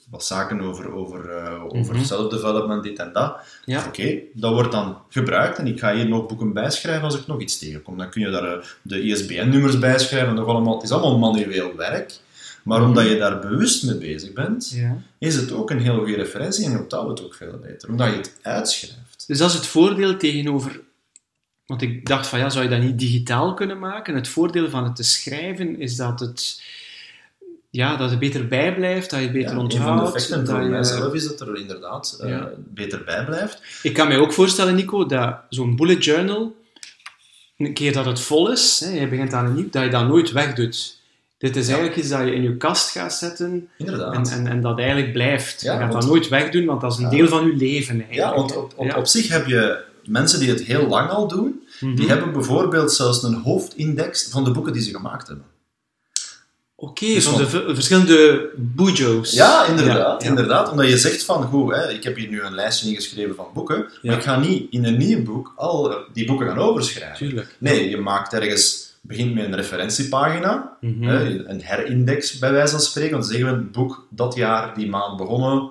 wat 0.09 0.25
zaken 0.25 0.61
over, 0.61 0.91
over, 0.93 1.31
over 1.71 1.95
Mhm. 1.95 2.03
self-development, 2.03 2.83
dit 2.83 2.99
en 2.99 3.09
dat. 3.13 3.37
Ja. 3.65 3.85
Oké, 3.87 4.17
dat 4.33 4.51
wordt 4.53 4.71
dan 4.71 4.97
gebruikt 5.09 5.57
en 5.57 5.67
ik 5.67 5.79
ga 5.79 5.93
hier 5.95 6.07
nog 6.09 6.25
boeken 6.25 6.53
bijschrijven 6.53 7.03
als 7.03 7.17
ik 7.19 7.27
nog 7.27 7.41
iets 7.41 7.57
tegenkom. 7.59 7.97
Dan 7.97 8.09
kun 8.09 8.21
je 8.21 8.29
daar 8.29 8.57
eh, 8.57 8.63
de 8.81 9.01
ISBN-nummers 9.01 9.79
bijschrijven. 9.79 10.35
Nog 10.35 10.47
allemaal, 10.47 10.73
het 10.73 10.83
is 10.83 10.91
allemaal 10.91 11.17
manueel 11.31 11.75
werk. 11.75 12.19
Maar 12.63 12.83
omdat 12.83 13.07
je 13.07 13.17
daar 13.17 13.39
bewust 13.39 13.83
mee 13.83 13.97
bezig 13.97 14.33
bent, 14.33 14.69
Ja. 14.75 14.97
is 15.17 15.35
het 15.35 15.51
ook 15.51 15.69
een 15.69 15.79
hele 15.79 15.97
goede 15.97 16.15
referentie 16.15 16.65
en 16.65 16.71
je 16.71 16.77
onthoudt 16.79 17.09
het 17.09 17.23
ook 17.27 17.33
veel 17.35 17.59
beter, 17.61 17.89
omdat 17.89 18.09
je 18.09 18.15
het 18.17 18.35
uitschrijft. 18.41 19.23
Dus 19.27 19.37
dat 19.37 19.49
is 19.49 19.55
het 19.55 19.67
voordeel 19.67 20.17
tegenover... 20.17 20.81
Want 21.65 21.81
ik 21.81 22.05
dacht 22.05 22.27
van, 22.27 22.39
ja, 22.39 22.49
zou 22.49 22.63
je 22.63 22.69
dat 22.69 22.81
niet 22.81 22.99
digitaal 22.99 23.53
kunnen 23.53 23.79
maken? 23.79 24.15
Het 24.15 24.27
voordeel 24.27 24.69
van 24.69 24.83
het 24.83 24.95
te 24.95 25.03
schrijven 25.03 25.79
is 25.79 25.95
dat 25.95 26.19
het... 26.19 26.61
Ja, 27.77 27.95
dat 27.95 28.09
het 28.09 28.19
beter 28.19 28.47
bijblijft, 28.47 29.09
dat 29.09 29.19
je 29.19 29.25
het 29.25 29.33
beter 29.33 29.49
Ja, 29.49 29.55
een 29.55 29.59
van 29.59 29.69
de 29.69 29.75
onthoudt. 29.75 30.29
dat 30.29 30.49
voor 30.49 30.61
je- 30.63 30.69
mijzelf 30.69 31.13
is 31.13 31.27
dat 31.27 31.41
er 31.41 31.57
inderdaad 31.57 32.17
eh, 32.21 32.29
Ja. 32.29 32.49
beter 32.57 33.03
bij 33.05 33.25
blijft. 33.25 33.61
Ik 33.83 33.93
kan 33.93 34.07
mij 34.07 34.17
ook 34.17 34.33
voorstellen, 34.33 34.75
Nico, 34.75 35.05
dat 35.05 35.35
zo'n 35.49 35.75
bullet 35.75 36.03
journal 36.03 36.55
een 37.57 37.73
keer 37.73 37.93
dat 37.93 38.05
het 38.05 38.19
vol 38.19 38.51
is, 38.51 38.79
hè, 38.85 38.99
je 38.99 39.07
begint 39.07 39.33
aan 39.33 39.45
een 39.45 39.53
nieuw, 39.55 39.67
dat 39.71 39.83
je 39.83 39.89
dat 39.89 40.07
nooit 40.07 40.31
wegdoet. 40.31 40.99
Dit 41.37 41.55
is 41.55 41.65
Ja. 41.67 41.73
eigenlijk 41.73 42.01
iets 42.01 42.09
dat 42.09 42.19
je 42.25 42.33
in 42.35 42.41
je 42.41 42.57
kast 42.57 42.91
gaat 42.91 43.13
zetten 43.13 43.69
en, 43.77 44.25
en, 44.25 44.47
en 44.47 44.61
dat 44.61 44.77
eigenlijk 44.79 45.13
blijft. 45.13 45.61
Ja, 45.61 45.73
je 45.73 45.79
gaat 45.79 45.89
want- 45.89 46.01
dat 46.01 46.11
nooit 46.11 46.27
wegdoen, 46.27 46.65
want 46.65 46.81
dat 46.81 46.91
is 46.93 46.97
een 46.99 47.09
deel 47.09 47.27
van 47.27 47.45
je 47.45 47.55
leven 47.55 47.95
eigenlijk. 47.95 48.13
ja, 48.13 48.35
want 48.35 48.55
op, 48.55 48.73
op, 48.75 48.85
Ja. 48.87 48.97
op 48.97 49.05
zich 49.07 49.27
heb 49.27 49.47
je 49.47 49.77
mensen 50.05 50.39
die 50.39 50.49
het 50.49 50.61
heel 50.63 50.87
lang 50.87 51.09
al 51.09 51.27
doen, 51.27 51.67
Mhm. 51.79 51.95
die 51.95 52.07
hebben 52.07 52.31
bijvoorbeeld 52.33 52.91
zelfs 52.93 53.23
een 53.23 53.33
hoofdindex 53.41 54.27
van 54.29 54.43
de 54.43 54.51
boeken 54.51 54.73
die 54.73 54.81
ze 54.81 54.91
gemaakt 54.95 55.27
hebben. 55.27 55.45
Oké, 56.79 57.05
Dus 57.05 57.23
van 57.23 57.33
van- 57.47 57.65
de 57.67 57.75
verschillende 57.75 58.49
bujo's. 58.55 59.31
Ja, 59.31 59.65
inderdaad. 59.65 60.21
Ja, 60.23 60.29
inderdaad. 60.29 60.71
Omdat 60.71 60.87
je 60.89 60.97
zegt 60.97 61.23
van, 61.23 61.43
goed, 61.43 61.75
hè, 61.75 61.89
ik 61.91 62.03
heb 62.03 62.15
hier 62.15 62.27
nu 62.29 62.41
een 62.41 62.53
lijstje 62.55 62.89
ingeschreven 62.89 63.35
van 63.35 63.47
boeken, 63.53 63.77
Ja. 63.77 63.87
maar 64.01 64.15
ik 64.17 64.23
ga 64.23 64.39
niet 64.39 64.67
in 64.71 64.85
een 64.85 64.97
nieuw 64.97 65.23
boek 65.23 65.53
al 65.55 65.95
die 66.13 66.25
boeken 66.25 66.47
gaan 66.47 66.57
overschrijven. 66.59 67.17
Tuurlijk. 67.17 67.55
Nee, 67.59 67.89
je 67.89 67.97
maakt 67.97 68.33
ergens, 68.33 68.93
begint 69.01 69.33
met 69.33 69.43
een 69.45 69.55
referentiepagina, 69.55 70.77
Mhm. 70.81 71.03
hè, 71.03 71.47
een 71.49 71.61
herindex 71.61 72.37
bij 72.39 72.51
wijze 72.51 72.71
van 72.71 72.79
spreken. 72.81 73.11
Dan 73.11 73.23
zeggen 73.23 73.45
we 73.45 73.51
een 73.51 73.71
boek 73.71 74.07
dat 74.09 74.35
jaar, 74.35 74.75
die 74.75 74.89
maand 74.89 75.17
begonnen, 75.17 75.69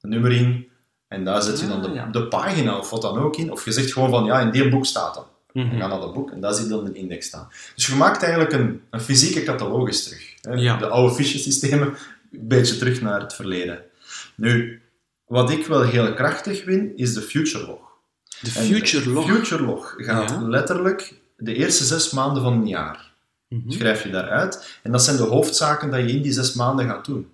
de 0.00 0.08
nummering, 0.08 0.68
en 1.08 1.24
daar 1.24 1.42
zet 1.42 1.60
je 1.60 1.68
dan 1.68 1.82
de, 1.82 1.88
Ah, 1.88 1.94
ja. 1.94 2.06
de 2.06 2.26
pagina 2.26 2.78
of 2.78 2.90
wat 2.90 3.02
dan 3.02 3.18
ook 3.18 3.36
in. 3.36 3.52
Of 3.52 3.64
je 3.64 3.72
zegt 3.72 3.92
gewoon 3.92 4.10
van, 4.10 4.24
ja, 4.24 4.40
in 4.40 4.50
die 4.50 4.68
boek 4.68 4.86
staat 4.86 5.14
dat. 5.14 5.26
Dan 5.70 5.80
ga 5.80 5.86
naar 5.86 6.00
dat 6.00 6.14
boek 6.14 6.30
en 6.30 6.40
daar 6.40 6.54
zie 6.54 6.64
je 6.64 6.70
dan 6.70 6.86
een 6.86 6.94
index 6.94 7.26
staan. 7.26 7.48
Dus 7.74 7.86
je 7.86 7.94
maakt 7.94 8.22
eigenlijk 8.22 8.52
een, 8.52 8.80
een 8.90 9.00
fysieke 9.00 9.42
catalogus 9.42 10.04
terug. 10.04 10.34
Hè? 10.42 10.52
Ja. 10.52 10.76
De 10.76 10.86
oude 10.88 11.14
fichesystemen, 11.14 11.88
een 12.32 12.48
beetje 12.48 12.76
terug 12.76 13.00
naar 13.00 13.20
het 13.20 13.34
verleden. 13.34 13.82
Nu, 14.34 14.80
wat 15.26 15.50
ik 15.50 15.66
wel 15.66 15.82
heel 15.82 16.14
krachtig 16.14 16.62
vind, 16.62 16.98
is 16.98 17.14
de 17.14 17.20
future 17.22 17.66
log. 17.66 17.80
De 18.40 18.50
future 18.50 19.10
log. 19.10 19.30
Future 19.30 19.62
log 19.62 19.94
gaat 19.96 20.30
Ja. 20.30 20.40
letterlijk 20.42 21.14
de 21.36 21.54
eerste 21.54 21.84
zes 21.84 22.10
maanden 22.10 22.42
van 22.42 22.52
een 22.52 22.68
jaar. 22.68 23.12
Mhm. 23.48 23.70
Schrijf 23.70 24.02
je 24.02 24.10
daaruit. 24.10 24.78
En 24.82 24.92
dat 24.92 25.02
zijn 25.04 25.16
de 25.16 25.22
hoofdzaken 25.22 25.90
dat 25.90 26.00
je 26.00 26.16
in 26.16 26.22
die 26.22 26.32
zes 26.32 26.52
maanden 26.54 26.86
gaat 26.86 27.04
doen. 27.04 27.28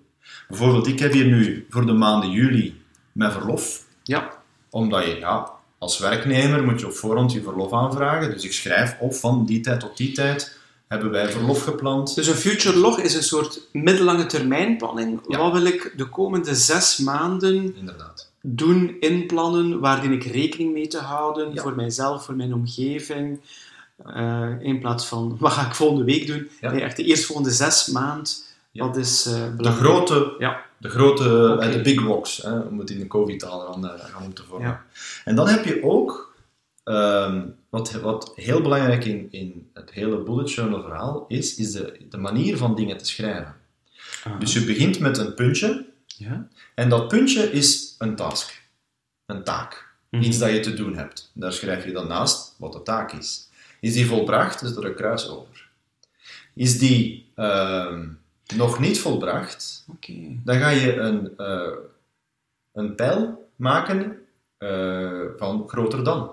Bijvoorbeeld, 0.47 0.87
ik 0.87 0.99
heb 0.99 1.11
hier 1.11 1.25
nu 1.25 1.65
voor 1.69 1.85
de 1.85 1.93
maanden 1.93 2.29
juli 2.31 2.81
mijn 3.11 3.31
verlof 3.31 3.83
Ja. 4.03 4.29
omdat 4.69 5.03
je, 5.05 5.15
ja, 5.19 5.49
als 5.77 5.97
werknemer 5.99 6.63
moet 6.63 6.79
je 6.79 6.85
op 6.85 6.93
voorhand 6.93 7.31
je 7.31 7.41
verlof 7.41 7.73
aanvragen. 7.73 8.31
Dus 8.31 8.43
ik 8.43 8.53
schrijf 8.53 8.95
op 8.99 9.13
van 9.15 9.45
die 9.45 9.59
tijd 9.59 9.79
tot 9.79 9.97
die 9.97 10.11
tijd 10.11 10.57
hebben 10.87 11.11
wij 11.11 11.29
verlof 11.31 11.63
gepland. 11.63 12.15
Dus 12.15 12.27
een 12.27 12.35
future 12.35 12.77
log 12.77 12.99
is 12.99 13.15
een 13.15 13.23
soort 13.23 13.61
middellange 13.71 14.25
termijnplanning. 14.25 15.19
Ja. 15.27 15.37
Wat 15.37 15.51
wil 15.51 15.65
ik 15.65 15.93
de 15.97 16.09
komende 16.09 16.55
zes 16.55 16.97
maanden 16.97 17.75
Inderdaad. 17.77 18.31
doen, 18.41 18.95
inplannen, 18.99 19.79
waar 19.79 20.01
dien 20.01 20.11
ik 20.11 20.23
rekening 20.23 20.73
mee 20.73 20.87
te 20.87 20.97
houden 20.99 21.53
Ja. 21.53 21.61
voor 21.61 21.75
mijzelf, 21.75 22.25
voor 22.25 22.35
mijn 22.35 22.53
omgeving. 22.53 23.39
Eh, 24.05 24.49
in 24.59 24.79
plaats 24.79 25.05
van, 25.05 25.35
wat 25.39 25.51
ga 25.51 25.65
ik 25.67 25.75
volgende 25.75 26.03
week 26.03 26.27
doen? 26.27 26.49
Ja. 26.61 26.71
Nee, 26.71 26.81
echt 26.81 26.97
de 26.97 27.03
eerstvolgende 27.03 27.51
zes 27.51 27.87
maand, 27.87 28.44
Ja. 28.75 28.85
dat 28.85 28.97
is 28.97 29.25
eh, 29.25 29.33
De 29.33 29.53
belangrijk. 29.55 29.85
grote, 29.87 30.35
Ja. 30.39 30.65
de, 30.77 30.89
grote 30.89 31.57
eh, 31.61 31.71
de 31.71 31.81
big 31.81 32.01
rocks, 32.01 32.37
hè, 32.37 32.59
om 32.59 32.79
het 32.79 32.89
in 32.89 32.99
de 32.99 33.07
COVID-taal 33.07 33.59
gaan, 33.71 33.87
eh, 33.89 33.99
gaan 34.05 34.23
om 34.23 34.33
te 34.33 34.43
vormen. 34.43 34.67
Ja. 34.67 34.85
En 35.25 35.35
dan 35.35 35.47
heb 35.47 35.65
je 35.65 35.83
ook, 35.83 36.35
ehm, 36.83 37.41
wat, 37.69 37.91
wat 37.91 38.31
heel 38.35 38.61
belangrijk 38.61 39.05
in, 39.05 39.27
in 39.31 39.69
het 39.73 39.91
hele 39.91 40.17
bullet 40.17 40.51
journal 40.51 40.81
verhaal 40.81 41.25
is, 41.27 41.55
is 41.55 41.71
de, 41.71 41.97
de 42.09 42.17
manier 42.17 42.57
van 42.57 42.75
dingen 42.75 42.97
te 42.97 43.05
schrijven. 43.05 43.55
Aha. 44.23 44.37
Dus 44.37 44.53
je 44.53 44.65
begint 44.65 44.99
met 44.99 45.17
een 45.17 45.33
puntje, 45.33 45.85
ja? 46.05 46.47
en 46.75 46.89
dat 46.89 47.07
puntje 47.07 47.51
is 47.51 47.95
een 47.97 48.15
task, 48.15 48.61
een 49.25 49.43
taak. 49.43 49.93
Mhm. 50.09 50.23
Iets 50.23 50.37
dat 50.37 50.49
je 50.51 50.59
te 50.59 50.73
doen 50.73 50.95
hebt. 50.95 51.31
Daar 51.33 51.53
schrijf 51.53 51.85
je 51.85 51.91
dan 51.91 52.07
naast 52.07 52.55
wat 52.57 52.73
de 52.73 52.81
taak 52.81 53.11
is. 53.11 53.49
Is 53.79 53.93
die 53.93 54.05
volbracht, 54.05 54.61
is 54.61 54.75
er 54.75 54.85
een 54.85 54.95
kruis 54.95 55.29
over. 55.29 55.67
Is 56.53 56.79
die 56.79 57.31
ehm, 57.35 58.07
nog 58.55 58.79
niet 58.79 58.99
volbracht, 58.99 59.85
dan 60.43 60.57
ga 60.59 60.69
je 60.69 60.95
een, 60.95 61.37
eh, 61.37 61.71
een 62.73 62.95
pijl 62.95 63.49
maken 63.55 64.19
eh, 64.57 65.21
van 65.37 65.63
groter 65.67 66.03
dan. 66.03 66.31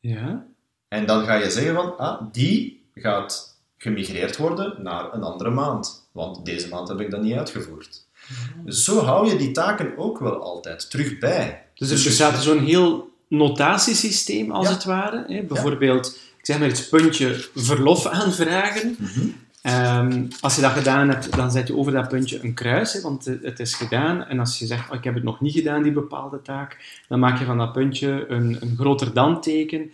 Ja? 0.00 0.46
En 0.88 1.06
dan 1.06 1.24
ga 1.24 1.34
je 1.34 1.50
zeggen 1.50 1.74
van, 1.74 1.96
ah, 1.98 2.22
die 2.32 2.82
gaat 2.94 3.56
gemigreerd 3.76 4.36
worden 4.36 4.82
naar 4.82 5.14
een 5.14 5.22
andere 5.22 5.50
maand. 5.50 6.08
Want 6.12 6.44
deze 6.44 6.68
maand 6.68 6.88
heb 6.88 7.00
ik 7.00 7.10
dat 7.10 7.22
niet 7.22 7.36
uitgevoerd. 7.36 8.06
Dus 8.64 8.84
zo 8.84 9.00
hou 9.00 9.28
je 9.28 9.36
die 9.36 9.52
taken 9.52 9.98
ook 9.98 10.18
wel 10.18 10.42
altijd 10.42 10.90
terug 10.90 11.18
bij. 11.18 11.66
Dus 11.74 11.90
er 11.90 11.98
je- 11.98 12.04
bestaat 12.04 12.42
zo'n 12.42 12.64
heel 12.64 13.10
notatiesysteem, 13.28 14.50
als 14.50 14.66
Ja. 14.68 14.72
het 14.72 14.84
ware. 14.84 15.24
Hè? 15.28 15.42
Bijvoorbeeld, 15.42 16.06
ik 16.38 16.46
zeg 16.46 16.58
maar 16.58 16.68
het 16.68 16.86
puntje 16.90 17.48
verlof 17.54 18.06
aanvragen. 18.06 18.96
Mhm. 18.98 19.28
Ehm, 19.62 20.26
als 20.40 20.54
je 20.56 20.60
dat 20.60 20.70
gedaan 20.72 21.08
hebt, 21.08 21.36
dan 21.36 21.50
zet 21.50 21.66
je 21.66 21.76
over 21.76 21.92
dat 21.92 22.08
puntje 22.08 22.44
een 22.44 22.54
kruis, 22.54 22.92
hè, 22.92 23.00
want 23.00 23.24
het 23.24 23.60
is 23.60 23.74
gedaan. 23.74 24.24
En 24.24 24.38
als 24.38 24.58
je 24.58 24.66
zegt, 24.66 24.90
oh, 24.90 24.96
ik 24.96 25.04
heb 25.04 25.14
het 25.14 25.22
nog 25.22 25.40
niet 25.40 25.52
gedaan, 25.52 25.82
die 25.82 25.92
bepaalde 25.92 26.42
taak, 26.42 27.00
dan 27.08 27.18
maak 27.18 27.38
je 27.38 27.44
van 27.44 27.58
dat 27.58 27.72
puntje 27.72 28.24
een, 28.28 28.56
een 28.60 28.76
groter 28.76 29.14
dan 29.14 29.40
teken. 29.40 29.90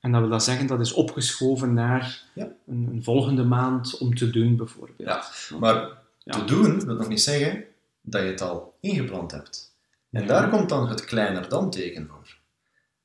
En 0.00 0.12
dat 0.12 0.20
wil 0.20 0.30
dat 0.30 0.44
zeggen, 0.44 0.66
dat 0.66 0.80
is 0.80 0.92
opgeschoven 0.92 1.74
naar 1.74 2.22
Ja. 2.34 2.48
een, 2.66 2.88
een 2.92 3.02
volgende 3.04 3.44
maand 3.44 3.98
om 3.98 4.14
te 4.14 4.30
doen, 4.30 4.56
bijvoorbeeld. 4.56 4.98
Ja, 5.08 5.22
Maar 5.58 5.74
Ja. 6.18 6.32
te 6.32 6.44
doen 6.44 6.84
wil 6.84 6.94
nog 6.94 7.08
niet 7.08 7.22
zeggen 7.22 7.64
dat 8.02 8.22
je 8.22 8.28
het 8.28 8.40
al 8.40 8.74
ingepland 8.80 9.30
hebt. 9.30 9.74
En 10.10 10.20
Ja. 10.20 10.26
daar 10.28 10.48
komt 10.48 10.68
dan 10.68 10.88
het 10.88 11.04
kleiner 11.04 11.48
dan 11.48 11.70
teken 11.70 12.08
voor. 12.10 12.36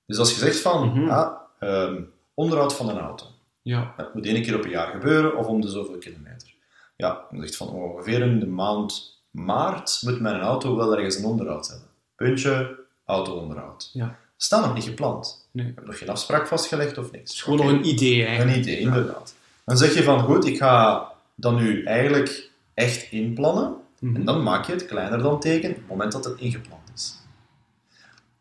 Dus 0.06 0.18
als 0.18 0.30
je 0.34 0.38
zegt 0.40 0.60
van, 0.60 0.88
Mhm. 0.88 1.10
ah, 1.10 1.32
ehm, 1.60 2.02
onderhoud 2.34 2.76
van 2.76 2.90
een 2.90 3.00
auto. 3.00 3.26
Ja. 3.68 3.94
Dat 3.98 4.14
moet 4.14 4.26
één 4.26 4.42
keer 4.42 4.56
op 4.56 4.64
een 4.64 4.70
jaar 4.70 4.92
gebeuren 4.92 5.38
of 5.38 5.46
om 5.46 5.62
de 5.62 5.70
zoveel 5.70 5.98
kilometer. 5.98 6.54
Ja, 6.96 7.22
dan 7.32 7.42
zegt 7.42 7.56
van 7.56 7.70
ongeveer 7.70 8.22
in 8.22 8.40
de 8.40 8.48
maand 8.48 9.20
maart 9.32 10.00
moet 10.02 10.20
mijn 10.20 10.40
auto 10.40 10.76
wel 10.76 10.96
ergens 10.96 11.16
een 11.16 11.26
onderhoud 11.26 11.68
hebben. 11.68 11.88
Puntje, 12.16 12.80
auto-onderhoud. 13.06 13.90
Ja. 13.94 14.18
Staat 14.38 14.66
nog 14.66 14.74
niet 14.74 14.84
gepland. 14.84 15.48
Nee. 15.52 15.72
Heb 15.76 15.86
nog 15.86 15.98
geen 15.98 16.10
afspraak 16.10 16.48
vastgelegd 16.48 16.98
of 16.98 17.12
niks. 17.12 17.24
Het 17.24 17.32
is 17.32 17.42
gewoon 17.42 17.60
nog 17.60 17.68
een 17.68 17.88
idee, 17.88 18.26
eigenlijk. 18.26 18.58
Een 18.58 18.62
idee, 18.62 18.80
inderdaad. 18.80 19.36
Dan 19.66 19.78
zeg 19.78 19.94
je 19.94 20.04
van, 20.04 20.20
goed, 20.20 20.46
ik 20.46 20.58
ga 20.58 21.08
dat 21.36 21.60
nu 21.60 21.84
eigenlijk 21.84 22.50
echt 22.74 23.12
inplannen. 23.12 23.76
Mhm. 24.00 24.16
En 24.16 24.26
dan 24.26 24.44
maak 24.44 24.66
je 24.66 24.72
het 24.72 24.86
kleiner 24.86 25.22
dan 25.22 25.40
teken 25.40 25.70
op 25.70 25.76
het 25.76 25.88
moment 25.88 26.12
dat 26.12 26.26
het 26.26 26.40
ingepland 26.40 26.92
is. 26.96 27.16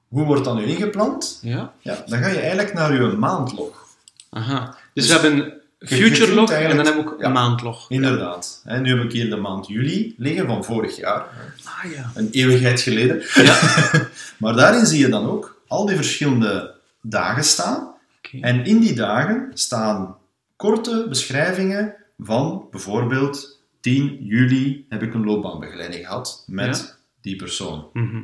Hoe 0.08 0.24
wordt 0.24 0.44
dat 0.44 0.56
nu 0.56 0.64
ingepland? 0.64 1.38
Ja? 1.42 1.72
Ja, 1.80 2.04
dan 2.06 2.18
ga 2.18 2.28
je 2.28 2.38
eigenlijk 2.38 2.74
naar 2.74 2.92
je 2.92 3.16
maandlog. 3.16 3.86
Aha. 4.30 4.76
Dus, 4.96 5.06
Dus 5.08 5.20
we 5.20 5.26
hebben 5.26 5.52
future 5.78 6.34
log 6.34 6.50
en 6.50 6.76
dan 6.76 6.86
hebben 6.86 7.04
we 7.04 7.10
ook 7.10 7.20
Ja. 7.20 7.26
een 7.26 7.32
maandlog. 7.32 7.90
Inderdaad. 7.90 8.62
En 8.64 8.82
nu 8.82 8.96
heb 8.96 9.04
ik 9.04 9.12
hier 9.12 9.30
de 9.30 9.36
maand 9.36 9.66
juli 9.66 10.14
liggen 10.18 10.46
van 10.46 10.64
vorig 10.64 10.96
jaar. 10.96 11.26
Ah 11.64 11.92
ja. 11.92 12.10
Een 12.14 12.28
eeuwigheid 12.30 12.80
geleden. 12.80 13.22
Ja. 13.34 13.58
Maar 14.38 14.54
daarin 14.56 14.86
zie 14.86 15.00
je 15.00 15.08
dan 15.08 15.26
ook 15.26 15.62
al 15.66 15.86
die 15.86 15.96
verschillende 15.96 16.74
dagen 17.02 17.44
staan. 17.44 17.94
Oké. 18.18 18.38
En 18.40 18.64
in 18.64 18.78
die 18.80 18.94
dagen 18.94 19.50
staan 19.54 20.16
korte 20.56 21.06
beschrijvingen 21.08 21.94
van 22.18 22.66
bijvoorbeeld 22.70 23.60
10 23.80 24.18
juli 24.20 24.86
heb 24.88 25.02
ik 25.02 25.14
een 25.14 25.24
loopbaanbegeleiding 25.24 26.06
gehad 26.06 26.44
met 26.46 26.76
Ja. 26.76 26.96
die 27.20 27.36
persoon. 27.36 27.86
Mhm. 27.92 28.22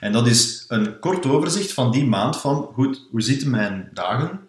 En 0.00 0.12
dat 0.12 0.26
is 0.26 0.64
een 0.68 0.98
kort 0.98 1.26
overzicht 1.26 1.72
van 1.72 1.90
die 1.92 2.04
maand 2.04 2.36
van, 2.40 2.70
goed, 2.72 3.06
hoe 3.10 3.22
zitten 3.22 3.50
mijn 3.50 3.90
dagen 3.92 4.40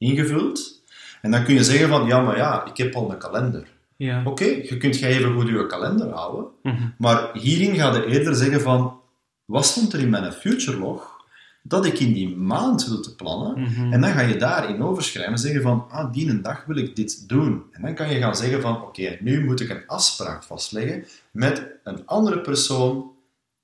ingevuld? 0.00 0.82
En 1.22 1.30
dan 1.30 1.44
kun 1.44 1.54
je 1.54 1.64
zeggen 1.64 1.88
van, 1.88 2.06
ja, 2.06 2.20
maar 2.20 2.36
ja, 2.36 2.64
ik 2.66 2.76
heb 2.76 2.94
al 2.94 3.10
een 3.10 3.18
kalender. 3.18 3.66
Ja. 3.96 4.22
Oké, 4.24 4.44
je 4.44 4.76
kunt 4.78 4.98
jij 4.98 5.10
even 5.10 5.32
goed 5.34 5.48
je 5.48 5.66
kalender 5.66 6.08
houden, 6.10 6.46
Mhm. 6.62 6.82
maar 6.98 7.30
hierin 7.32 7.74
ga 7.74 7.94
je 7.94 8.06
eerder 8.06 8.34
zeggen 8.34 8.60
van, 8.60 9.00
wat 9.44 9.64
stond 9.64 9.92
er 9.92 10.00
in 10.00 10.10
mijn 10.10 10.32
future 10.32 10.78
log 10.78 11.18
dat 11.62 11.84
ik 11.86 11.98
in 11.98 12.12
die 12.12 12.36
maand 12.36 12.86
wil 12.88 13.00
te 13.00 13.16
plannen? 13.16 13.60
Mhm. 13.60 13.92
En 13.92 14.00
dan 14.00 14.10
ga 14.10 14.20
je 14.20 14.36
daarin 14.36 14.82
overschrijven 14.82 15.32
en 15.32 15.38
zeggen 15.38 15.62
van, 15.62 15.84
ah, 15.90 16.12
die 16.12 16.30
een 16.30 16.42
dag 16.42 16.64
wil 16.64 16.76
ik 16.76 16.96
dit 16.96 17.28
doen. 17.28 17.62
En 17.72 17.82
dan 17.82 17.94
kan 17.94 18.08
je 18.12 18.18
gaan 18.18 18.36
zeggen 18.36 18.60
van, 18.60 18.82
oké, 18.82 19.16
nu 19.20 19.44
moet 19.44 19.60
ik 19.60 19.68
een 19.70 19.86
afspraak 19.86 20.42
vastleggen 20.42 21.04
met 21.30 21.66
een 21.84 22.06
andere 22.06 22.40
persoon 22.40 23.10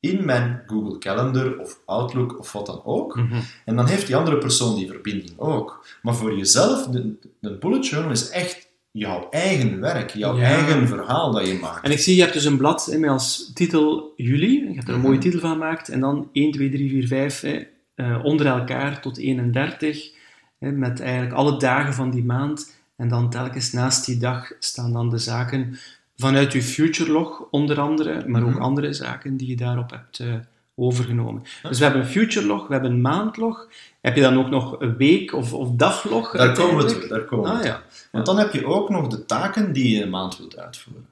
in 0.00 0.24
mijn 0.24 0.62
Google 0.66 0.98
Calendar 0.98 1.56
of 1.58 1.78
Outlook 1.86 2.38
of 2.38 2.52
wat 2.52 2.66
dan 2.66 2.80
ook. 2.84 3.16
Mhm. 3.16 3.40
En 3.64 3.76
dan 3.76 3.86
heeft 3.86 4.06
die 4.06 4.16
andere 4.16 4.38
persoon 4.38 4.74
die 4.74 4.86
verbinding 4.86 5.32
ook. 5.38 5.86
Maar 6.02 6.14
voor 6.14 6.36
jezelf, 6.36 6.86
de, 6.86 7.12
de 7.40 7.56
bullet 7.58 7.86
journal 7.88 8.10
is 8.10 8.28
echt 8.30 8.68
jouw 8.90 9.26
eigen 9.30 9.80
werk, 9.80 10.10
jouw 10.10 10.36
Ja. 10.36 10.42
eigen 10.44 10.88
verhaal 10.88 11.32
dat 11.32 11.46
je 11.46 11.58
maakt. 11.60 11.84
En 11.84 11.90
ik 11.90 11.98
zie, 11.98 12.14
je 12.16 12.20
hebt 12.20 12.32
dus 12.32 12.44
een 12.44 12.56
blad 12.56 12.86
hè, 12.86 12.98
met 12.98 13.10
als 13.10 13.50
titel 13.54 14.12
juli. 14.16 14.68
Je 14.68 14.74
hebt 14.74 14.88
er 14.88 14.94
een 14.94 15.00
mooie 15.00 15.12
Mhm. 15.14 15.22
titel 15.22 15.40
van 15.40 15.50
gemaakt. 15.52 15.88
En 15.88 16.00
dan 16.00 16.28
1, 16.32 16.50
2, 16.52 16.70
3, 16.70 16.90
4, 16.90 17.06
5, 17.06 17.40
hè, 17.40 17.66
eh, 17.94 18.24
onder 18.24 18.46
elkaar 18.46 19.00
tot 19.00 19.18
31. 19.18 20.10
Hè, 20.58 20.70
met 20.72 21.00
eigenlijk 21.00 21.32
alle 21.34 21.56
dagen 21.58 21.94
van 21.94 22.10
die 22.10 22.24
maand. 22.24 22.74
En 22.96 23.08
dan 23.08 23.30
telkens 23.30 23.72
naast 23.72 24.06
die 24.06 24.18
dag 24.18 24.52
staan 24.58 24.92
dan 24.92 25.10
de 25.10 25.18
zaken 25.18 25.78
vanuit 26.16 26.52
je 26.52 26.62
future 26.62 27.12
log, 27.12 27.42
onder 27.50 27.80
andere. 27.80 28.22
Maar 28.28 28.42
ook 28.42 28.50
Mhm. 28.50 28.62
andere 28.62 28.92
zaken 28.92 29.36
die 29.36 29.48
je 29.48 29.56
daarop 29.56 29.90
hebt 29.90 30.18
eh, 30.18 30.34
overgenomen. 30.74 31.42
Dus 31.62 31.78
we 31.78 31.84
hebben 31.84 32.02
een 32.02 32.08
future 32.08 32.46
log, 32.46 32.66
we 32.66 32.72
hebben 32.72 32.90
een 32.90 33.00
maandlog. 33.00 33.68
Heb 34.00 34.14
je 34.14 34.20
dan 34.20 34.38
ook 34.38 34.50
nog 34.50 34.80
een 34.80 34.96
week- 34.96 35.32
of, 35.34 35.52
of 35.52 35.70
daglog? 35.70 36.30
Daar 36.36 36.52
komen 36.54 36.84
we 36.86 36.92
toe. 36.92 37.08
Daar 37.08 37.24
komen 37.24 37.50
we 37.52 37.58
Ah, 37.58 37.64
ja. 37.64 37.82
Want 38.12 38.26
dan 38.26 38.38
heb 38.38 38.52
je 38.52 38.66
ook 38.66 38.88
nog 38.90 39.06
de 39.08 39.24
taken 39.24 39.72
die 39.72 39.96
je 39.96 40.02
een 40.02 40.10
maand 40.10 40.38
wilt 40.38 40.58
uitvoeren. 40.58 41.06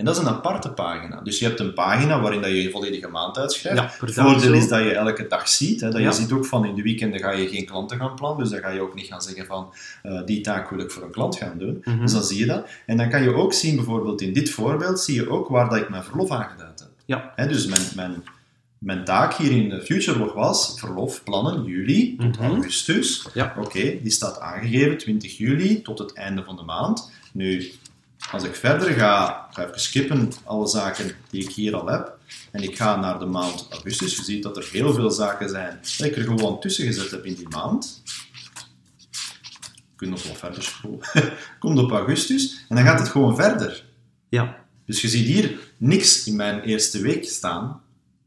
En 0.00 0.06
dat 0.06 0.16
is 0.16 0.22
een 0.22 0.28
aparte 0.28 0.70
pagina. 0.70 1.20
Dus 1.20 1.38
je 1.38 1.44
hebt 1.44 1.60
een 1.60 1.72
pagina 1.74 2.20
waarin 2.20 2.40
dat 2.40 2.50
je 2.50 2.62
je 2.62 2.70
volledige 2.70 3.08
maand 3.08 3.38
uitschrijft. 3.38 3.78
Ja, 3.78 3.90
Het 4.06 4.14
voordeel 4.14 4.52
is 4.52 4.68
dat 4.68 4.78
je 4.82 4.90
elke 4.94 5.26
dag 5.26 5.48
ziet. 5.48 5.80
Hè, 5.80 5.90
dat 5.90 6.00
Ja. 6.00 6.06
je 6.06 6.12
ziet 6.14 6.32
ook 6.32 6.46
van 6.46 6.64
in 6.64 6.74
de 6.74 6.82
weekenden 6.82 7.20
ga 7.20 7.30
je 7.30 7.48
geen 7.48 7.66
klanten 7.66 7.98
gaan 7.98 8.14
plannen. 8.14 8.42
Dus 8.42 8.50
dan 8.52 8.60
ga 8.60 8.68
je 8.70 8.80
ook 8.80 8.94
niet 8.94 9.06
gaan 9.06 9.22
zeggen 9.22 9.46
van 9.46 9.72
eh, 10.02 10.20
die 10.24 10.40
taak 10.40 10.70
wil 10.70 10.78
ik 10.78 10.90
voor 10.90 11.02
een 11.02 11.10
klant 11.10 11.36
gaan 11.36 11.58
doen. 11.58 11.82
Mhm. 11.84 12.00
Dus 12.00 12.12
dan 12.12 12.22
zie 12.22 12.38
je 12.38 12.46
dat. 12.46 12.66
En 12.86 12.96
dan 12.96 13.08
kan 13.10 13.22
je 13.22 13.34
ook 13.34 13.52
zien, 13.52 13.76
bijvoorbeeld 13.76 14.20
in 14.20 14.32
dit 14.32 14.50
voorbeeld, 14.50 15.00
zie 15.00 15.14
je 15.14 15.30
ook 15.30 15.48
waar 15.48 15.68
dat 15.68 15.78
ik 15.78 15.88
mijn 15.88 16.04
verlof 16.04 16.30
aangeduid 16.30 16.78
heb. 16.78 16.88
Ja. 17.04 17.32
Hè, 17.36 17.46
dus 17.46 17.66
mijn, 17.66 17.82
mijn, 17.94 18.24
mijn 18.78 19.04
taak 19.04 19.34
hier 19.34 19.50
in 19.52 19.68
de 19.68 19.80
FutureLog 19.82 20.32
was 20.32 20.74
verlof 20.78 21.24
plannen 21.24 21.64
juli 21.64 22.16
tot 22.16 22.38
Mhm. 22.38 22.50
augustus. 22.52 23.26
Ja. 23.34 23.54
Oké, 23.58 23.80
die 24.02 24.10
staat 24.10 24.40
aangegeven 24.40 24.98
20 24.98 25.36
juli 25.36 25.82
tot 25.82 25.98
het 25.98 26.12
einde 26.12 26.42
van 26.44 26.56
de 26.56 26.62
maand. 26.62 27.10
Nu, 27.32 27.70
als 28.32 28.42
ik 28.44 28.54
verder 28.54 28.90
ga, 28.92 29.46
ga 29.52 29.66
even 29.66 29.80
skippen 29.80 30.32
alle 30.44 30.66
zaken 30.66 31.10
die 31.30 31.42
ik 31.42 31.50
hier 31.50 31.76
al 31.76 31.86
heb. 31.86 32.18
En 32.50 32.62
ik 32.62 32.76
ga 32.76 32.96
naar 32.96 33.18
de 33.18 33.24
maand 33.26 33.66
augustus. 33.70 34.16
Je 34.16 34.22
ziet 34.22 34.42
dat 34.42 34.56
er 34.56 34.68
heel 34.72 34.92
veel 34.94 35.10
zaken 35.10 35.48
zijn 35.48 35.80
die 35.96 36.06
ik 36.06 36.16
er 36.16 36.22
gewoon 36.22 36.60
tussen 36.60 36.86
gezet 36.86 37.10
heb 37.10 37.24
in 37.24 37.34
die 37.34 37.48
maand. 37.48 38.02
Je 39.64 39.96
kunt 39.96 40.10
nog 40.10 40.22
wat 40.28 40.36
verder 40.38 40.62
scrollen. 40.62 41.00
Komt 41.58 41.78
op 41.78 41.90
augustus 41.90 42.64
en 42.68 42.76
dan 42.76 42.84
gaat 42.84 42.98
het 42.98 43.08
gewoon 43.08 43.36
verder. 43.36 43.84
Ja. 44.28 44.56
Dus 44.86 45.00
je 45.00 45.08
ziet 45.08 45.26
hier 45.26 45.58
niks 45.76 46.26
in 46.26 46.36
mijn 46.36 46.60
eerste 46.60 47.00
week 47.00 47.24
staan, 47.24 47.80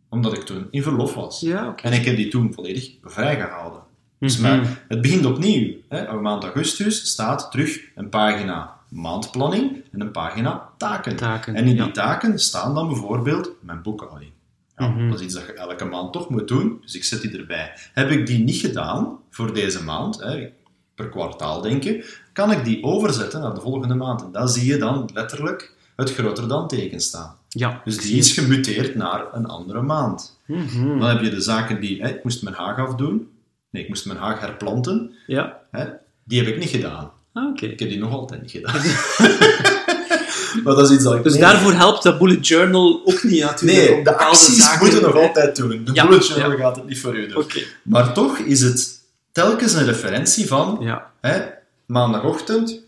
omdat 0.10 0.34
ik 0.34 0.42
toen 0.44 0.68
in 0.72 0.84
verlof 0.84 1.14
was. 1.14 1.40
Ja. 1.40 1.76
En 1.76 1.94
ik 1.94 2.06
heb 2.06 2.16
die 2.16 2.28
toen 2.28 2.54
volledig 2.54 2.92
vrijgehouden. 3.04 3.82
Dus 4.20 4.38
Mhm. 4.38 4.42
maar 4.58 4.84
het 4.88 5.02
begint 5.02 5.26
opnieuw. 5.26 5.74
Hè. 5.90 6.14
Op 6.14 6.22
maand 6.22 6.44
augustus 6.44 7.06
staat 7.08 7.52
terug 7.52 7.80
een 7.96 8.10
pagina 8.10 8.78
maandplanning 8.94 9.84
en 9.92 10.02
een 10.02 10.12
pagina 10.12 10.70
taken. 10.78 11.16
Taken, 11.16 11.56
en 11.56 11.66
in 11.66 11.76
die 11.76 11.86
ja. 11.86 11.92
taken 11.92 12.40
staan 12.40 12.74
dan 12.74 12.88
bijvoorbeeld 12.88 13.52
mijn 13.62 13.82
boekhouding. 13.82 14.32
Ja, 14.78 14.88
Mhm. 14.88 15.10
Dat 15.10 15.20
is 15.20 15.26
iets 15.26 15.34
dat 15.34 15.46
je 15.46 15.54
elke 15.54 15.86
maand 15.86 16.14
toch 16.14 16.30
moet 16.30 16.48
doen, 16.48 16.78
dus 16.82 16.96
ik 16.96 17.04
zet 17.04 17.22
die 17.22 17.38
erbij. 17.38 17.72
Heb 17.94 18.10
ik 18.10 18.28
die 18.28 18.44
niet 18.44 18.56
gedaan 18.56 19.18
voor 19.30 19.54
deze 19.54 19.84
maand, 19.84 20.20
hè, 20.20 20.50
per 20.96 21.10
kwartaal 21.10 21.62
denken, 21.62 22.04
kan 22.34 22.52
ik 22.52 22.66
die 22.66 22.84
overzetten 22.84 23.42
naar 23.42 23.54
de 23.54 23.62
volgende 23.62 23.96
maand. 23.96 24.24
En 24.24 24.32
daar 24.32 24.48
zie 24.48 24.66
je 24.66 24.78
dan 24.78 25.10
letterlijk 25.14 25.76
het 25.96 26.14
groter 26.14 26.48
dan 26.48 26.68
teken 26.68 27.00
staan. 27.00 27.36
Ja. 27.50 27.82
Dus 27.84 27.98
die 27.98 28.18
is 28.18 28.34
gemuteerd 28.34 28.96
naar 28.96 29.26
een 29.34 29.46
andere 29.46 29.82
maand. 29.82 30.40
Mhm. 30.46 31.00
Dan 31.00 31.10
heb 31.10 31.22
je 31.22 31.30
de 31.30 31.42
zaken 31.42 31.82
die, 31.82 32.02
hè, 32.02 32.10
ik 32.10 32.24
moest 32.24 32.44
mijn 32.44 32.56
haag 32.56 32.78
afdoen. 32.78 33.32
Nee, 33.70 33.84
ik 33.84 33.90
moest 33.90 34.06
mijn 34.06 34.20
haag 34.20 34.40
herplanten. 34.40 35.14
Ja. 35.28 35.60
Hè, 35.72 35.86
die 36.24 36.40
heb 36.44 36.54
ik 36.54 36.60
niet 36.60 36.70
gedaan. 36.70 37.12
Ah, 37.34 37.50
oké. 37.50 37.66
Ik 37.66 37.80
heb 37.80 37.90
die 37.90 38.00
nog 38.00 38.12
altijd 38.12 38.42
niet 38.42 38.52
gedaan. 38.52 38.82
maar 40.64 40.76
dat 40.76 40.90
is 40.90 40.96
iets 40.96 41.04
dat 41.04 41.16
ik... 41.16 41.24
Dus 41.24 41.38
daarvoor 41.38 41.74
helpt 41.74 42.04
dat 42.04 42.18
bullet 42.18 42.48
journal 42.48 43.02
ook 43.06 43.24
niet 43.24 43.42
natuurlijk. 43.42 43.90
Nee, 43.90 44.04
de 44.04 44.18
acties 44.18 44.80
moeten 44.80 45.02
nog 45.02 45.16
altijd 45.16 45.56
doen. 45.56 45.82
De 45.86 45.94
Ja, 45.94 46.08
bullet 46.08 46.28
journal 46.28 46.52
ja. 46.52 46.58
gaat 46.58 46.76
het 46.76 46.86
niet 46.88 47.00
voor 47.00 47.16
u 47.18 47.28
doen. 47.28 47.38
Oké. 47.44 47.60
Maar 47.84 48.14
toch 48.14 48.38
is 48.38 48.62
het 48.62 49.00
telkens 49.32 49.74
een 49.74 49.86
referentie 49.86 50.48
van 50.48 50.78
Ja. 50.80 51.12
hè, 51.22 51.42
maandagochtend. 51.86 52.82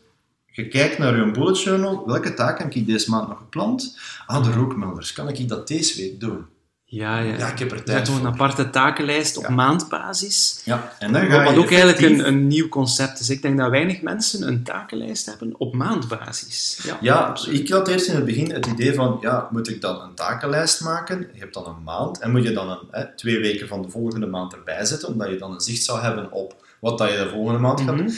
Je 0.52 0.68
kijkt 0.68 0.98
naar 0.98 1.16
je 1.18 1.32
bullet 1.32 1.62
journal. 1.62 2.04
Welke 2.06 2.34
taak 2.34 2.60
heb 2.60 2.74
ik 2.74 2.88
deze 2.88 3.10
maand 3.10 3.28
nog 3.28 3.38
gepland? 3.38 3.98
Ah, 4.26 4.44
de 4.44 4.52
rookmelders. 4.52 5.14
Kan 5.14 5.28
ik 5.30 5.50
dat 5.50 5.68
deze 5.68 5.98
week 6.02 6.20
doen? 6.20 6.46
Ja, 6.96 7.20
ja. 7.20 7.38
Ja, 7.38 7.52
ik 7.52 7.60
heb 7.60 7.72
er 7.72 7.78
Je 7.78 7.84
tijd 7.84 8.08
een 8.08 8.26
aparte 8.26 8.70
takenlijst 8.70 9.38
op 9.38 9.44
Ja. 9.44 9.50
maandbasis. 9.50 10.62
Ja, 10.64 10.94
en 11.00 11.14
dan 11.14 11.26
ga 11.26 11.44
Wat 11.44 11.58
ook 11.58 11.72
eigenlijk 11.72 12.02
een, 12.02 12.28
een 12.28 12.48
nieuw 12.48 12.68
concept 12.68 13.20
is. 13.20 13.30
Ik 13.30 13.42
denk 13.42 13.58
dat 13.58 13.70
weinig 13.70 14.02
mensen 14.02 14.48
een 14.48 14.64
takenlijst 14.64 15.26
hebben 15.26 15.54
op 15.58 15.74
maandbasis. 15.74 16.80
Ja, 16.84 16.98
Ja, 17.02 17.38
ik 17.50 17.70
had 17.70 17.88
eerst 17.88 18.08
in 18.08 18.16
het 18.16 18.26
begin 18.26 18.52
het 18.52 18.66
idee 18.66 18.94
van, 18.94 19.18
ja, 19.22 19.48
moet 19.52 19.70
ik 19.70 19.82
dan 19.82 20.02
een 20.02 20.16
takenlijst 20.16 20.82
maken? 20.82 21.30
Je 21.34 21.40
hebt 21.40 21.54
dan 21.54 21.66
een 21.66 21.84
maand 21.84 22.20
en 22.20 22.32
moet 22.32 22.44
je 22.44 22.52
dan 22.52 22.70
een, 22.70 22.88
hè, 22.92 23.16
twee 23.16 23.40
weken 23.40 23.68
van 23.68 23.82
de 23.82 23.90
volgende 23.90 24.26
maand 24.28 24.54
erbij 24.54 24.86
zetten, 24.86 25.08
omdat 25.08 25.30
je 25.30 25.38
dan 25.38 25.54
een 25.54 25.62
zicht 25.62 25.84
zou 25.84 26.00
hebben 26.02 26.32
op 26.32 26.66
wat 26.80 26.98
dat 26.98 27.12
je 27.12 27.18
de 27.18 27.30
volgende 27.30 27.60
maand 27.60 27.82
gaat 27.82 27.98
doen. 27.98 28.06
Mhm. 28.06 28.16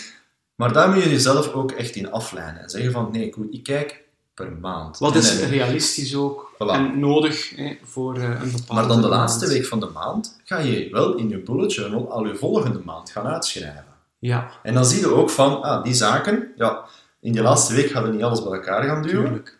Maar 0.56 0.74
daar 0.74 0.90
moet 0.90 1.04
je 1.04 1.10
jezelf 1.10 1.54
ook 1.54 1.72
echt 1.72 1.96
in 1.96 2.12
aflijnen 2.12 2.62
en 2.62 2.70
zeggen 2.70 2.92
van, 2.92 3.10
nee, 3.12 3.34
goed, 3.34 3.54
ik 3.54 3.64
kijk 3.64 4.06
per 4.38 4.52
maand. 4.62 4.98
Wat 4.98 5.16
is 5.16 5.40
realistisch 5.46 6.16
ook 6.16 6.52
Voilà. 6.54 6.68
en 6.72 7.00
nodig 7.00 7.56
hè, 7.56 7.78
voor 7.84 8.16
eh, 8.18 8.24
een 8.24 8.52
bepaalde 8.52 8.74
Maar 8.74 8.88
dan 8.88 9.02
de 9.02 9.08
maand. 9.08 9.20
laatste 9.22 9.48
week 9.48 9.66
van 9.66 9.80
de 9.80 9.90
maand 9.94 10.40
ga 10.44 10.58
je 10.60 10.90
wel 10.92 11.16
in 11.16 11.30
je 11.30 11.38
bullet 11.40 11.74
journal 11.74 12.12
al 12.12 12.26
je 12.26 12.36
volgende 12.36 12.80
maand 12.86 13.10
gaan 13.12 13.26
uitschrijven. 13.28 13.86
Ja, 14.20 14.52
En 14.64 14.74
dan 14.74 14.86
zie 14.86 15.00
je 15.00 15.14
ook 15.14 15.30
van, 15.30 15.62
ah, 15.62 15.84
die 15.84 15.94
zaken, 15.94 16.52
ja, 16.56 16.86
in 17.22 17.32
die 17.32 17.42
laatste 17.42 17.74
week 17.74 17.90
gaan 17.90 18.04
we 18.04 18.10
niet 18.10 18.24
alles 18.24 18.44
bij 18.44 18.52
elkaar 18.54 18.84
gaan 18.84 19.02
duwen. 19.02 19.24
tuurlijk. 19.26 19.58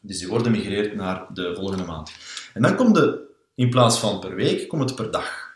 Dus 0.00 0.18
die 0.18 0.28
worden 0.28 0.52
migreerd 0.52 0.94
naar 0.94 1.26
de 1.32 1.52
volgende 1.56 1.84
maand. 1.84 2.12
En 2.54 2.62
dan 2.62 2.76
komt 2.76 2.94
de, 2.94 3.20
in 3.54 3.70
plaats 3.70 3.98
van 3.98 4.18
per 4.20 4.34
week, 4.34 4.68
komt 4.68 4.82
het 4.90 4.94
per 4.94 5.10
dag. 5.10 5.52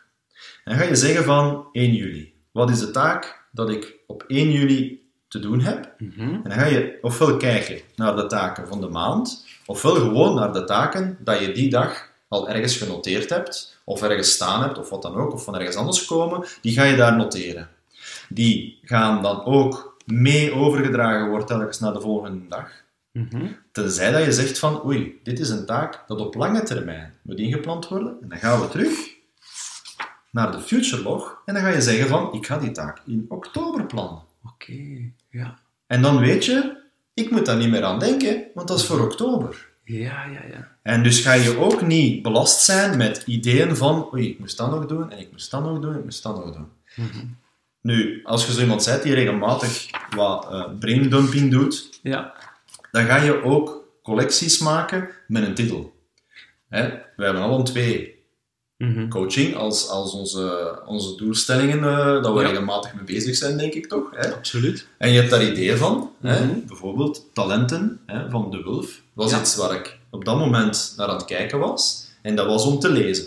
En 0.64 0.72
dan 0.76 0.82
ga 0.84 0.88
je 0.88 0.96
zeggen 0.96 1.24
van 1.24 1.66
1 1.72 1.94
juli. 1.94 2.34
Wat 2.52 2.70
is 2.70 2.78
de 2.78 2.90
taak 2.90 3.46
dat 3.52 3.70
ik 3.70 3.94
op 4.06 4.24
1 4.26 4.50
juli 4.50 5.07
te 5.28 5.38
doen 5.38 5.60
heb? 5.60 5.94
Mhm. 5.98 6.20
En 6.20 6.42
dan 6.42 6.52
ga 6.52 6.64
je 6.64 6.98
ofwel 7.02 7.36
kijken 7.36 7.80
naar 7.96 8.16
de 8.16 8.26
taken 8.26 8.68
van 8.68 8.80
de 8.80 8.88
maand, 8.88 9.46
ofwel 9.66 9.94
gewoon 9.94 10.34
naar 10.34 10.52
de 10.52 10.64
taken 10.64 11.18
dat 11.20 11.40
je 11.40 11.52
die 11.52 11.70
dag 11.70 12.10
al 12.28 12.48
ergens 12.48 12.76
genoteerd 12.76 13.30
hebt, 13.30 13.80
of 13.84 14.02
ergens 14.02 14.32
staan 14.32 14.62
hebt, 14.62 14.78
of 14.78 14.90
wat 14.90 15.02
dan 15.02 15.16
ook, 15.16 15.32
of 15.32 15.44
van 15.44 15.54
ergens 15.54 15.76
anders 15.76 16.04
komen, 16.04 16.46
die 16.60 16.72
ga 16.72 16.84
je 16.84 16.96
daar 16.96 17.16
noteren. 17.16 17.68
Die 18.28 18.78
gaan 18.82 19.22
dan 19.22 19.44
ook 19.44 19.96
mee 20.06 20.54
overgedragen 20.54 21.28
worden 21.28 21.46
telkens 21.46 21.80
naar 21.80 21.92
de 21.92 22.00
volgende 22.00 22.48
dag. 22.48 22.70
Mhm. 23.12 23.46
Tenzij 23.72 24.10
dat 24.10 24.24
je 24.24 24.32
zegt 24.32 24.58
van, 24.58 24.84
oei, 24.86 25.20
dit 25.22 25.38
is 25.38 25.50
een 25.50 25.66
taak 25.66 26.04
dat 26.06 26.20
op 26.20 26.34
lange 26.34 26.62
termijn 26.62 27.14
moet 27.22 27.38
ingepland 27.38 27.88
worden. 27.88 28.16
En 28.22 28.28
dan 28.28 28.38
gaan 28.38 28.60
we 28.60 28.68
terug 28.68 29.16
naar 30.30 30.52
de 30.52 30.60
future 30.60 31.02
log 31.02 31.42
en 31.44 31.54
dan 31.54 31.62
ga 31.62 31.68
je 31.68 31.80
zeggen 31.80 32.08
van, 32.08 32.32
ik 32.32 32.46
ga 32.46 32.58
die 32.58 32.70
taak 32.70 33.00
in 33.06 33.24
oktober 33.28 33.86
plannen. 33.86 34.22
Oké, 34.52 35.12
ja. 35.30 35.58
En 35.86 36.02
dan 36.02 36.18
weet 36.18 36.44
je, 36.44 36.76
ik 37.14 37.30
moet 37.30 37.46
daar 37.46 37.56
niet 37.56 37.70
meer 37.70 37.84
aan 37.84 37.98
denken, 37.98 38.44
want 38.54 38.68
dat 38.68 38.78
is 38.78 38.84
voor 38.84 39.00
oktober. 39.00 39.68
Ja, 39.84 40.24
ja, 40.24 40.40
ja. 40.50 40.76
En 40.82 41.02
dus 41.02 41.20
ga 41.20 41.32
je 41.32 41.58
ook 41.58 41.86
niet 41.86 42.22
belast 42.22 42.64
zijn 42.64 42.96
met 42.96 43.22
ideeën 43.26 43.76
van, 43.76 44.08
oei, 44.12 44.28
ik 44.30 44.38
moest 44.38 44.56
dat 44.56 44.70
nog 44.70 44.86
doen, 44.86 45.10
en 45.10 45.18
ik 45.18 45.30
moest 45.30 45.50
dat 45.50 45.62
nog 45.64 45.80
doen, 45.80 45.96
ik 45.96 46.04
moest 46.04 46.22
dat 46.22 46.44
nog 46.44 46.54
doen. 46.54 46.68
Mhm. 46.96 47.26
Nu, 47.80 48.20
als 48.24 48.46
je 48.46 48.52
zo 48.52 48.60
iemand 48.60 48.84
bent 48.84 49.02
die 49.02 49.14
regelmatig 49.14 49.90
wat 50.14 50.50
eh 50.50 50.64
braindumping 50.78 51.50
doet, 51.50 51.98
Ja, 52.02 52.34
dan 52.90 53.04
ga 53.04 53.16
je 53.16 53.42
ook 53.42 53.88
collecties 54.02 54.58
maken 54.58 55.08
met 55.26 55.46
een 55.46 55.54
titel. 55.54 55.96
Hè? 56.68 56.88
We 57.16 57.24
hebben 57.24 57.42
al 57.42 57.62
twee 57.62 58.17
Mhm. 58.78 59.08
coaching 59.08 59.56
als, 59.56 59.88
als 59.88 60.12
onze, 60.12 60.74
onze 60.86 61.16
doelstellingen, 61.16 61.78
eh 61.84 62.22
dat 62.22 62.34
we 62.34 62.40
Ja. 62.40 62.48
regelmatig 62.48 62.94
mee 62.94 63.04
bezig 63.04 63.36
zijn, 63.36 63.56
denk 63.58 63.72
ik 63.72 63.86
toch. 63.88 64.04
Hè? 64.14 64.34
absoluut. 64.34 64.86
En 64.98 65.10
je 65.12 65.18
hebt 65.18 65.30
daar 65.30 65.44
ideeën 65.44 65.76
van. 65.76 66.10
Hè? 66.20 66.44
Mhm. 66.44 66.54
Bijvoorbeeld 66.66 67.24
talenten 67.32 68.00
hè, 68.06 68.30
van 68.30 68.50
De 68.50 68.62
Wulf. 68.62 69.00
was 69.12 69.30
Ja. 69.30 69.40
iets 69.40 69.56
waar 69.56 69.74
ik 69.74 69.98
op 70.10 70.24
dat 70.24 70.38
moment 70.38 70.94
naar 70.96 71.08
aan 71.08 71.16
het 71.16 71.24
kijken 71.24 71.58
was. 71.58 72.06
En 72.22 72.36
dat 72.36 72.46
was 72.46 72.64
om 72.64 72.78
te 72.78 72.90
lezen. 72.90 73.26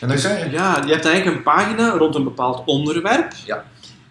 En 0.00 0.08
dan 0.08 0.18
ga 0.18 0.36
je... 0.36 0.50
Ja, 0.50 0.82
je 0.86 0.92
hebt 0.92 1.04
eigenlijk 1.04 1.36
een 1.36 1.42
pagina 1.42 1.90
rond 1.96 2.14
een 2.14 2.24
bepaald 2.24 2.62
onderwerp. 2.66 3.32
Ja. 3.46 3.64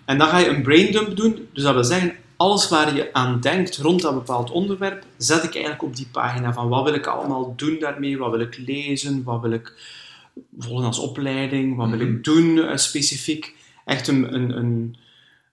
En 0.06 0.18
dan 0.18 0.28
ga 0.28 0.38
je 0.38 0.48
een 0.48 0.62
braindump 0.62 1.16
doen. 1.16 1.48
Dus 1.54 1.64
dat 1.64 1.74
wil 1.74 1.84
zeggen, 1.84 2.14
alles 2.38 2.70
waar 2.70 2.96
je 2.96 3.14
aan 3.14 3.40
denkt 3.42 3.78
rond 3.78 4.02
dat 4.02 4.14
bepaald 4.14 4.52
onderwerp, 4.52 5.04
zet 5.18 5.44
ik 5.44 5.54
eigenlijk 5.54 5.84
op 5.84 5.96
die 5.96 6.08
pagina 6.12 6.54
van 6.54 6.70
wat 6.70 6.84
wil 6.84 6.94
ik 6.94 7.08
allemaal 7.08 7.54
doen 7.56 7.78
daarmee, 7.80 8.18
wat 8.18 8.32
wil 8.32 8.40
ik 8.40 8.58
lezen, 8.66 9.24
wat 9.24 9.42
wil 9.42 9.52
ik 9.52 9.74
volgen 10.60 10.86
als 10.86 11.00
opleiding, 11.00 11.76
wat 11.76 11.90
wil 11.90 11.98
Mhm. 12.00 12.08
ik 12.16 12.24
doen 12.24 12.60
eh, 12.64 12.78
specifiek. 12.78 13.56
Echt 13.86 14.08
een, 14.08 14.34
een, 14.34 14.58
een, 14.58 14.96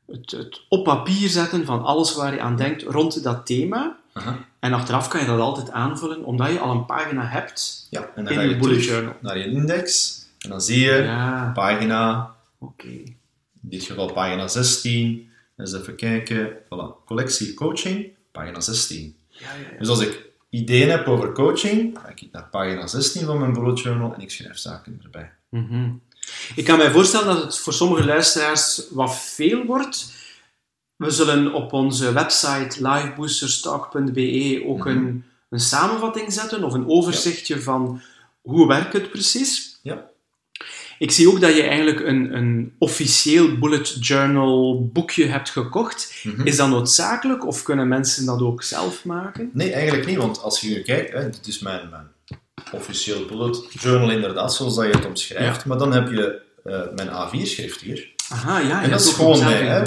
het, 0.07 0.31
het 0.31 0.61
op 0.69 0.85
papier 0.85 1.29
zetten 1.29 1.65
van 1.65 1.85
alles 1.85 2.15
waar 2.15 2.35
je 2.35 2.41
aan 2.41 2.57
denkt 2.57 2.83
rond 2.83 3.23
dat 3.23 3.47
thema. 3.47 3.97
Aha. 4.13 4.45
En 4.59 4.73
achteraf 4.73 5.09
kan 5.09 5.21
je 5.21 5.27
dat 5.27 5.41
altijd 5.41 5.71
aanvullen, 5.71 6.25
omdat 6.25 6.49
je 6.53 6.59
al 6.59 6.71
een 6.75 6.87
pagina 6.87 7.27
hebt 7.27 7.87
Ja, 7.91 8.01
en 8.15 8.25
dan 8.25 8.33
in 8.33 8.39
ga 8.39 8.45
je 8.45 8.57
bullet 8.57 8.85
journal. 8.85 9.15
naar 9.21 9.39
je 9.39 9.45
index. 9.51 10.17
En 10.39 10.51
dan 10.51 10.61
zie 10.61 10.81
je 10.81 10.93
Ja, 11.03 11.51
pagina, 11.55 12.35
oké. 12.59 12.87
in 12.87 13.17
dit 13.61 13.83
geval 13.83 14.13
pagina 14.13 14.49
16. 14.49 15.31
Eens 15.57 15.73
even 15.75 15.95
kijken. 15.97 16.51
Voilà. 16.65 17.05
Collectie 17.07 17.55
coaching, 17.55 18.07
pagina 18.33 18.61
16. 18.61 19.17
Ja, 19.29 19.39
ja, 19.41 19.69
ja. 19.73 19.79
Dus 19.79 19.89
als 19.89 20.01
ik 20.01 20.28
ideeën 20.51 20.91
heb 20.91 21.07
over 21.07 21.33
coaching, 21.33 21.99
ga 21.99 22.09
ik 22.09 22.29
naar 22.33 22.49
pagina 22.51 22.87
16 22.87 23.27
van 23.27 23.39
mijn 23.39 23.53
bullet 23.53 23.81
journal 23.81 24.15
en 24.15 24.21
ik 24.21 24.31
schrijf 24.31 24.57
zaken 24.59 25.01
erbij. 25.03 25.31
Mhm. 25.49 25.91
Ik 26.55 26.65
kan 26.65 26.79
mij 26.79 26.91
voorstellen 26.91 27.27
dat 27.35 27.43
het 27.43 27.59
voor 27.59 27.73
sommige 27.73 28.05
luisteraars 28.05 28.87
wat 28.91 29.17
veel 29.17 29.65
wordt. 29.65 30.13
We 30.97 31.11
zullen 31.11 31.53
op 31.53 31.73
onze 31.73 32.13
website 32.13 32.83
liveboosterstalk.be 32.89 34.63
ook 34.67 34.79
Mhm. 34.85 34.89
een, 34.89 35.25
een 35.51 35.61
samenvatting 35.61 36.33
zetten 36.33 36.65
of 36.65 36.73
een 36.73 36.89
overzichtje 36.89 37.63
van 37.63 38.01
hoe 38.41 38.67
werkt 38.69 38.93
het 38.93 39.11
precies? 39.11 39.79
Ja. 39.83 40.11
Ik 40.99 41.11
zie 41.11 41.29
ook 41.29 41.41
dat 41.41 41.55
je 41.55 41.63
eigenlijk 41.63 42.01
een, 42.01 42.37
een 42.37 42.75
officieel 42.79 43.59
bullet 43.59 44.07
journal 44.07 44.89
boekje 44.93 45.27
hebt 45.27 45.51
gekocht. 45.51 46.15
Mhm. 46.23 46.47
Is 46.47 46.57
dat 46.57 46.69
noodzakelijk 46.69 47.47
of 47.47 47.63
kunnen 47.63 47.89
mensen 47.89 48.27
dat 48.27 48.41
ook 48.41 48.63
zelf 48.63 49.05
maken? 49.05 49.51
Nee, 49.53 49.73
eigenlijk 49.73 50.07
niet, 50.07 50.17
want 50.17 50.43
als 50.43 50.61
je 50.61 50.69
nu 50.69 50.83
kijkt, 50.83 51.13
hè, 51.13 51.31
dit 51.31 51.47
is 51.47 51.59
mijn, 51.59 51.89
mijn 51.91 52.07
officieel 52.73 53.25
bullet 53.25 53.73
journal 53.73 54.11
inderdaad, 54.11 54.55
zoals 54.55 54.75
dat 54.75 54.85
je 54.85 54.91
het 54.91 55.07
omschrijft, 55.07 55.65
maar 55.65 55.79
dan 55.79 55.93
heb 55.93 56.11
je 56.11 56.41
eh, 56.65 56.81
mijn 56.95 57.09
A4-schrift 57.09 57.81
hier. 57.81 58.17
Aha, 58.29 58.59
ja. 58.59 58.83
En 58.83 58.91
dat 58.91 59.01
is 59.01 59.13
gewoon 59.13 59.45
mee, 59.45 59.63
hè. 59.63 59.83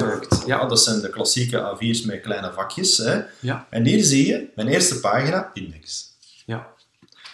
Ja, 0.46 0.66
dat 0.66 0.82
zijn 0.82 1.02
de 1.02 1.10
klassieke 1.10 1.76
A4's 1.76 2.02
met 2.02 2.22
kleine 2.22 2.52
vakjes. 2.54 2.98
Hè. 2.98 3.22
Ja. 3.40 3.68
En 3.70 3.86
hier 3.86 4.04
zie 4.04 4.28
je 4.28 4.48
mijn 4.56 4.68
eerste 4.68 5.00
pagina, 5.00 5.52
index. 5.54 6.06
Ja. 6.46 6.68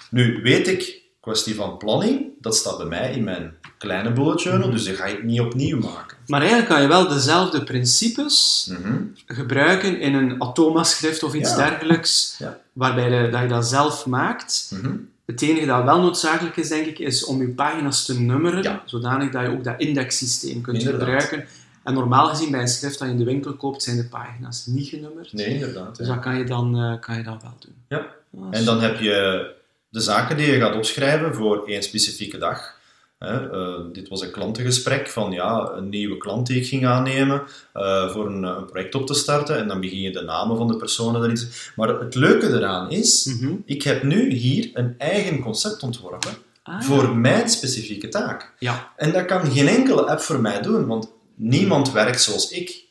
Nu 0.09 0.41
weet 0.41 0.67
ik, 0.67 1.01
kwestie 1.21 1.55
van 1.55 1.77
planning, 1.77 2.25
dat 2.39 2.55
staat 2.55 2.77
bij 2.77 2.85
mij 2.85 3.11
in 3.11 3.23
mijn 3.23 3.56
kleine 3.77 4.11
bullet 4.11 4.41
journal, 4.41 4.69
dus 4.71 4.83
die 4.83 4.93
ga 4.95 5.05
ik 5.05 5.23
niet 5.23 5.39
opnieuw 5.39 5.79
maken. 5.79 6.17
Maar 6.27 6.39
eigenlijk 6.39 6.69
kan 6.69 6.81
je 6.81 6.87
wel 6.87 7.07
dezelfde 7.07 7.63
principes 7.63 8.67
Mhm. 8.71 8.97
gebruiken 9.25 9.99
in 9.99 10.13
een 10.13 10.39
Atoma-schrift 10.41 11.23
of 11.23 11.33
iets 11.33 11.49
Ja. 11.49 11.55
dergelijks, 11.55 12.35
Ja. 12.39 12.59
waarbij 12.73 13.09
de- 13.09 13.29
dat 13.31 13.41
je 13.41 13.47
dat 13.47 13.67
zelf 13.67 14.05
maakt. 14.05 14.71
Mhm. 14.73 14.91
Het 15.25 15.41
enige 15.41 15.65
dat 15.65 15.83
wel 15.83 16.01
noodzakelijk 16.01 16.57
is, 16.57 16.67
denk 16.67 16.85
ik, 16.85 16.99
is 16.99 17.25
om 17.25 17.41
je 17.41 17.47
pagina's 17.47 18.05
te 18.05 18.19
nummeren, 18.19 18.63
Ja. 18.63 18.81
zodanig 18.85 19.31
dat 19.31 19.41
je 19.41 19.49
ook 19.49 19.63
dat 19.63 19.75
indexsysteem 19.77 20.61
kunt 20.61 20.77
Inderdaad. 20.77 21.01
gebruiken. 21.01 21.45
En 21.83 21.93
normaal 21.93 22.27
gezien, 22.27 22.51
bij 22.51 22.61
een 22.61 22.67
schrift 22.67 22.99
dat 22.99 23.07
je 23.07 23.13
in 23.13 23.19
de 23.19 23.25
winkel 23.25 23.53
koopt, 23.53 23.83
zijn 23.83 23.97
de 23.97 24.05
pagina's 24.07 24.65
niet 24.65 24.87
genummerd. 24.87 25.33
Nee, 25.33 25.47
inderdaad. 25.47 25.97
Dus 25.97 26.07
dat 26.07 26.19
kan 26.19 26.37
je 26.37 26.43
dan, 26.43 26.77
eh, 26.77 26.99
kan 26.99 27.17
je 27.17 27.23
dat 27.23 27.41
wel 27.41 27.53
doen. 27.59 27.73
Ja. 27.87 28.05
En 28.51 28.59
is- 28.59 28.65
dan 28.65 28.81
heb 28.81 28.99
je 28.99 29.45
de 29.89 29.99
zaken 29.99 30.37
die 30.37 30.51
je 30.51 30.59
gaat 30.59 30.75
opschrijven 30.75 31.35
voor 31.35 31.63
één 31.67 31.83
specifieke 31.83 32.37
dag. 32.37 32.75
Hè, 33.19 33.49
eh, 33.51 33.83
dit 33.93 34.07
was 34.09 34.21
een 34.21 34.31
klantengesprek 34.31 35.07
van 35.09 35.31
ja, 35.31 35.71
een 35.75 35.89
nieuwe 35.89 36.17
klant 36.17 36.47
die 36.47 36.57
ik 36.57 36.67
ging 36.67 36.85
aannemen 36.85 37.43
eh, 37.73 38.09
voor 38.09 38.25
een, 38.27 38.43
een 38.43 38.65
project 38.65 38.95
op 38.95 39.05
te 39.07 39.13
starten. 39.13 39.57
En 39.57 39.67
dan 39.67 39.79
begin 39.79 40.01
je 40.01 40.11
de 40.11 40.21
namen 40.21 40.57
van 40.57 40.67
de 40.67 40.75
personen 40.77 41.21
erin. 41.23 41.35
te- 41.35 41.69
Maar 41.75 41.99
het 41.99 42.15
leuke 42.15 42.47
eraan 42.47 42.89
is, 42.91 43.25
Mhm. 43.25 43.53
ik 43.65 43.83
heb 43.83 44.03
nu 44.03 44.31
hier 44.33 44.69
een 44.73 44.95
eigen 44.97 45.39
concept 45.39 45.83
ontworpen 45.83 46.31
Ah, 46.63 46.81
voor 46.81 47.15
mijn 47.17 47.49
specifieke 47.49 48.07
taak. 48.09 48.53
Ja, 48.59 48.91
En 48.95 49.11
dat 49.11 49.25
kan 49.25 49.51
geen 49.51 49.67
enkele 49.67 50.01
app 50.05 50.19
voor 50.19 50.39
mij 50.41 50.61
doen, 50.61 50.87
want 50.87 51.11
niemand 51.35 51.91
werkt 51.91 52.21
zoals 52.21 52.51
ik. 52.51 52.85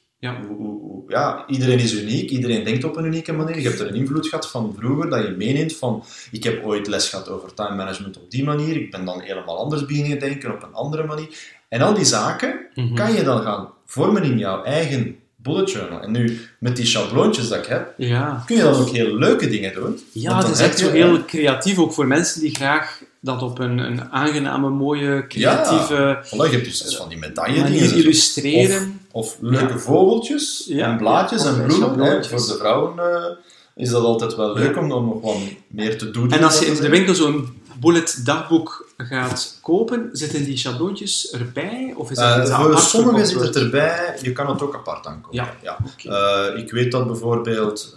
Ja. 1.08 1.44
Iedereen 1.46 1.78
is 1.78 1.92
uniek, 1.94 2.30
iedereen 2.30 2.64
denkt 2.64 2.84
op 2.84 2.96
een 2.96 3.04
unieke 3.04 3.32
manier. 3.32 3.56
Je 3.60 3.68
hebt 3.68 3.80
er 3.80 3.86
een 3.88 3.94
invloed 3.94 4.26
gehad 4.28 4.50
van 4.50 4.74
vroeger 4.78 5.10
dat 5.10 5.22
je 5.26 5.34
meeneemt 5.38 5.76
van 5.76 6.04
ik 6.30 6.44
heb 6.44 6.64
ooit 6.64 6.86
les 6.86 7.08
gehad 7.08 7.28
over 7.28 7.54
time 7.54 7.74
management 7.76 8.16
op 8.16 8.30
die 8.30 8.44
manier, 8.44 8.76
ik 8.76 8.90
ben 8.90 9.04
dan 9.04 9.20
helemaal 9.20 9.58
anders 9.58 9.86
beginnen 9.86 10.18
denken 10.18 10.52
op 10.54 10.62
een 10.62 10.72
andere 10.74 11.04
manier. 11.06 11.28
En 11.68 11.80
al 11.80 11.94
die 11.94 12.04
zaken 12.04 12.60
Mhm. 12.74 12.94
kan 12.94 13.12
je 13.14 13.22
dan 13.22 13.42
gaan 13.42 13.68
vormen 13.86 14.22
in 14.22 14.38
jouw 14.38 14.62
eigen 14.62 15.16
bullet 15.36 15.70
journal. 15.70 16.00
En 16.02 16.10
nu, 16.12 16.40
met 16.58 16.76
die 16.76 16.86
schabloontjes 16.86 17.48
dat 17.48 17.58
ik 17.58 17.66
heb, 17.66 17.94
Ja, 17.96 18.42
kun 18.46 18.56
je 18.56 18.62
dan 18.62 18.74
ook 18.74 18.88
heel 18.90 19.14
leuke 19.16 19.48
dingen 19.48 19.74
doen. 19.74 20.00
ja 20.12 20.38
het 20.38 20.48
is 20.48 20.60
echt 20.60 20.78
zo 20.78 20.90
heel 20.90 21.24
creatief, 21.24 21.78
ook 21.78 21.92
voor 21.92 22.06
mensen 22.06 22.40
die 22.40 22.54
graag 22.54 23.00
dat 23.26 23.42
op 23.42 23.58
een, 23.58 23.78
een 23.78 24.12
aangename, 24.12 24.68
mooie, 24.68 25.26
creatieve 25.28 26.18
Voilà, 26.24 26.30
je 26.50 26.56
hebt 26.56 26.64
dus 26.64 26.96
van 26.96 27.08
die 27.08 27.18
medaille 27.18 27.64
dingen. 27.64 27.94
illustreren. 27.94 29.00
Of 29.12 29.36
leuke 29.40 29.72
Ja. 29.72 29.78
vogeltjes 29.78 30.64
Ja, 30.68 30.90
en 30.90 30.96
blaadjes 30.96 31.42
ja, 31.42 31.48
en 31.48 31.62
bloemen. 31.66 32.00
Hè. 32.00 32.24
Voor 32.24 32.38
de 32.38 32.56
vrouwen 32.58 32.98
eh, 32.98 33.36
is 33.74 33.90
dat 33.90 34.02
altijd 34.04 34.36
wel 34.36 34.52
leuk 34.54 34.76
om 34.76 34.88
dan 34.88 35.04
nog 35.04 35.20
wat 35.22 35.36
meer 35.68 35.98
te 35.98 36.10
doen. 36.10 36.30
En 36.32 36.42
als 36.42 36.58
je 36.58 36.66
in 36.66 36.74
de 36.80 36.88
winkel 36.88 37.14
zo'n 37.14 37.48
bullet 37.80 38.20
dagboek 38.24 38.88
gaat 38.96 39.58
kopen, 39.62 40.08
zitten 40.12 40.44
die 40.44 40.56
schabloontjes 40.56 41.30
erbij? 41.30 41.94
Of 41.96 42.10
is 42.10 42.16
dat 42.16 42.36
dat 42.46 42.50
voor 42.56 42.78
sommigen 42.78 43.26
zit 43.26 43.40
het 43.40 43.56
erbij, 43.56 44.18
je 44.22 44.32
kan 44.32 44.48
het 44.48 44.62
ook 44.62 44.74
apart 44.74 45.06
aankopen. 45.06 45.46
Ja, 45.62 45.76
oké. 45.94 46.08
Eh, 46.54 46.58
ik 46.62 46.70
weet 46.70 46.92
dat 46.92 47.06
bijvoorbeeld, 47.06 47.94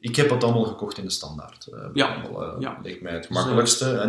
ik 0.00 0.16
heb 0.16 0.30
het 0.30 0.44
allemaal 0.44 0.64
gekocht 0.64 0.98
in 0.98 1.04
de 1.04 1.10
standaard. 1.10 1.66
Eh, 1.72 1.78
Ja, 1.94 2.06
allemaal, 2.14 2.60
ja. 2.60 2.78
Lijkt 2.82 3.02
mij 3.02 3.12
het 3.12 3.26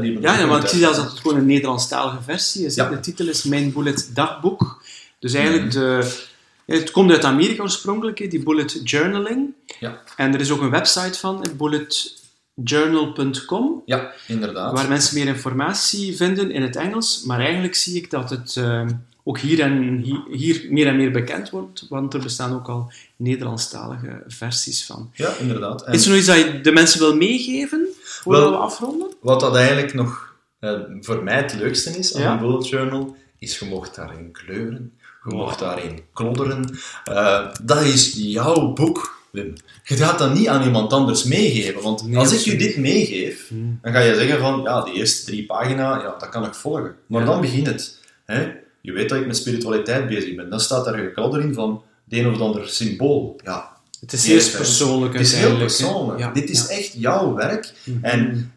die 0.02 0.22
Ja, 0.22 0.40
ja, 0.40 0.46
maar 0.46 0.62
ik 0.62 0.68
zie 0.68 0.80
zelfs 0.80 0.98
dat 0.98 1.10
het 1.12 1.20
gewoon 1.20 1.38
een 1.38 1.46
Nederlandstalige 1.46 2.22
versie 2.24 2.66
is. 2.66 2.76
Ja. 2.76 2.90
De 2.90 3.00
titel 3.00 3.28
is 3.28 3.44
Mijn 3.44 3.74
Bullet 3.74 4.10
Dagboek. 4.14 4.82
Dus 5.20 5.34
eigenlijk, 5.34 5.66
Mhm. 5.66 5.74
de, 5.80 6.18
het 6.66 6.92
komt 6.92 7.12
uit 7.12 7.24
Amerika 7.24 7.62
oorspronkelijk, 7.62 8.30
die 8.32 8.44
bullet 8.44 8.82
journaling. 8.84 9.54
Ja. 9.80 10.00
En 10.16 10.34
er 10.34 10.40
is 10.40 10.52
ook 10.52 10.62
een 10.62 10.70
website 10.70 11.20
van, 11.20 11.46
bulletjournal.com, 11.58 13.82
Ja, 13.86 14.12
inderdaad. 14.28 14.74
waar 14.74 14.88
mensen 14.88 15.18
meer 15.18 15.28
informatie 15.28 16.16
vinden 16.16 16.52
in 16.52 16.62
het 16.62 16.76
Engels. 16.76 17.24
Maar 17.24 17.40
eigenlijk 17.40 17.76
zie 17.76 17.96
ik 17.96 18.10
dat 18.10 18.30
het 18.30 18.56
eh, 18.58 18.86
ook 19.30 19.40
hier, 19.40 19.60
en, 19.60 20.04
hier, 20.32 20.66
meer 20.70 20.88
en 20.88 20.96
meer 20.96 21.12
bekend 21.12 21.50
wordt, 21.50 21.86
want 21.90 22.14
er 22.14 22.20
bestaan 22.20 22.54
ook 22.54 22.68
al 22.68 22.92
Nederlandstalige 23.16 24.24
versies 24.28 24.86
van. 24.86 25.12
Ja, 25.14 25.34
inderdaad. 25.40 25.84
En 25.84 25.94
Is 25.94 26.04
er 26.04 26.10
nog 26.10 26.18
iets 26.18 26.28
dat 26.28 26.38
je 26.38 26.62
de 26.62 26.72
mensen 26.72 27.00
wil 27.00 27.16
meegeven, 27.16 27.88
voordat 28.04 28.42
Wel- 28.44 28.52
we 28.52 28.58
afronden? 28.58 29.08
wat 29.22 29.40
dat 29.40 29.56
eigenlijk 29.56 29.94
nog 29.94 30.34
eh, 30.60 30.80
voor 31.02 31.24
mij 31.24 31.36
het 31.36 31.54
leukste 31.54 31.90
is 31.98 32.16
aan 32.16 32.22
Ja. 32.22 32.32
een 32.32 32.40
bullet 32.40 32.68
journal, 32.70 33.16
is 33.40 33.60
je 33.60 33.66
mocht 33.66 33.96
daarin 33.96 34.32
kleuren, 34.32 34.94
je 35.24 35.36
mocht 35.36 35.60
daarin 35.60 36.02
klodderen. 36.14 36.78
Eh, 37.04 37.48
dat 37.64 37.82
is 37.82 38.14
jouw 38.18 38.74
boek, 38.74 39.18
Wim. 39.32 39.54
Je 39.84 39.96
gaat 39.96 40.20
dat 40.20 40.34
niet 40.34 40.48
aan 40.48 40.64
iemand 40.64 40.94
anders 40.94 41.24
meegeven, 41.24 41.82
want 41.82 42.08
Nee, 42.08 42.18
als 42.18 42.34
ik 42.34 42.40
je 42.40 42.56
dit 42.56 42.78
meegeef, 42.78 43.48
Hmm. 43.48 43.80
dan 43.82 43.94
ga 43.94 44.00
je 44.00 44.16
zeggen 44.16 44.40
van, 44.40 44.62
ja, 44.62 44.82
die 44.84 44.94
eerste 44.94 45.26
drie 45.26 45.46
pagina, 45.46 46.02
ja, 46.02 46.16
dat 46.20 46.30
kan 46.30 46.46
ik 46.46 46.54
volgen. 46.54 46.96
Maar 47.08 47.22
Ja. 47.22 47.28
dan 47.28 47.42
begint 47.42 47.68
het. 47.68 48.00
Hè? 48.26 48.52
Je 48.82 48.92
weet 48.92 49.10
dat 49.10 49.20
ik 49.20 49.28
met 49.28 49.38
spiritualiteit 49.38 50.08
bezig 50.08 50.36
ben. 50.36 50.50
Dan 50.50 50.60
staat 50.60 50.86
daar 50.86 50.94
een 50.94 51.06
gekladder 51.06 51.42
in 51.42 51.54
van 51.54 51.84
het 52.10 52.20
een 52.20 52.34
of 52.34 52.40
ander 52.40 52.68
symbool. 52.70 53.40
Ja, 53.44 53.78
Het 54.00 54.14
is 54.14 54.28
heel 54.28 54.58
persoonlijk 54.58 55.14
het 55.14 55.22
is 55.22 55.34
heel 55.34 55.58
persoonlijk. 55.58 56.20
Ja, 56.20 56.32
Dit 56.32 56.50
is 56.50 56.68
ja. 56.68 56.76
echt 56.76 56.94
jouw 56.94 57.34
werk. 57.36 57.74
Mhm. 57.86 58.06
En 58.06 58.54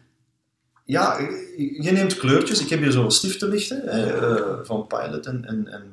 ja, 0.85 1.19
je 1.57 1.91
neemt 1.91 2.17
kleurtjes. 2.17 2.61
Ik 2.61 2.69
heb 2.69 2.79
hier 2.79 2.91
zo'n 2.91 3.11
stiften 3.11 3.49
liggen 3.49 3.81
hè, 3.85 4.13
eh, 4.13 4.59
van 4.63 4.87
Pilot 4.87 5.25
en, 5.25 5.45
en, 5.45 5.67
en 5.67 5.83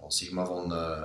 van 0.00 0.12
Sigma 0.12 0.46
van, 0.46 0.72
eh, 0.72 1.00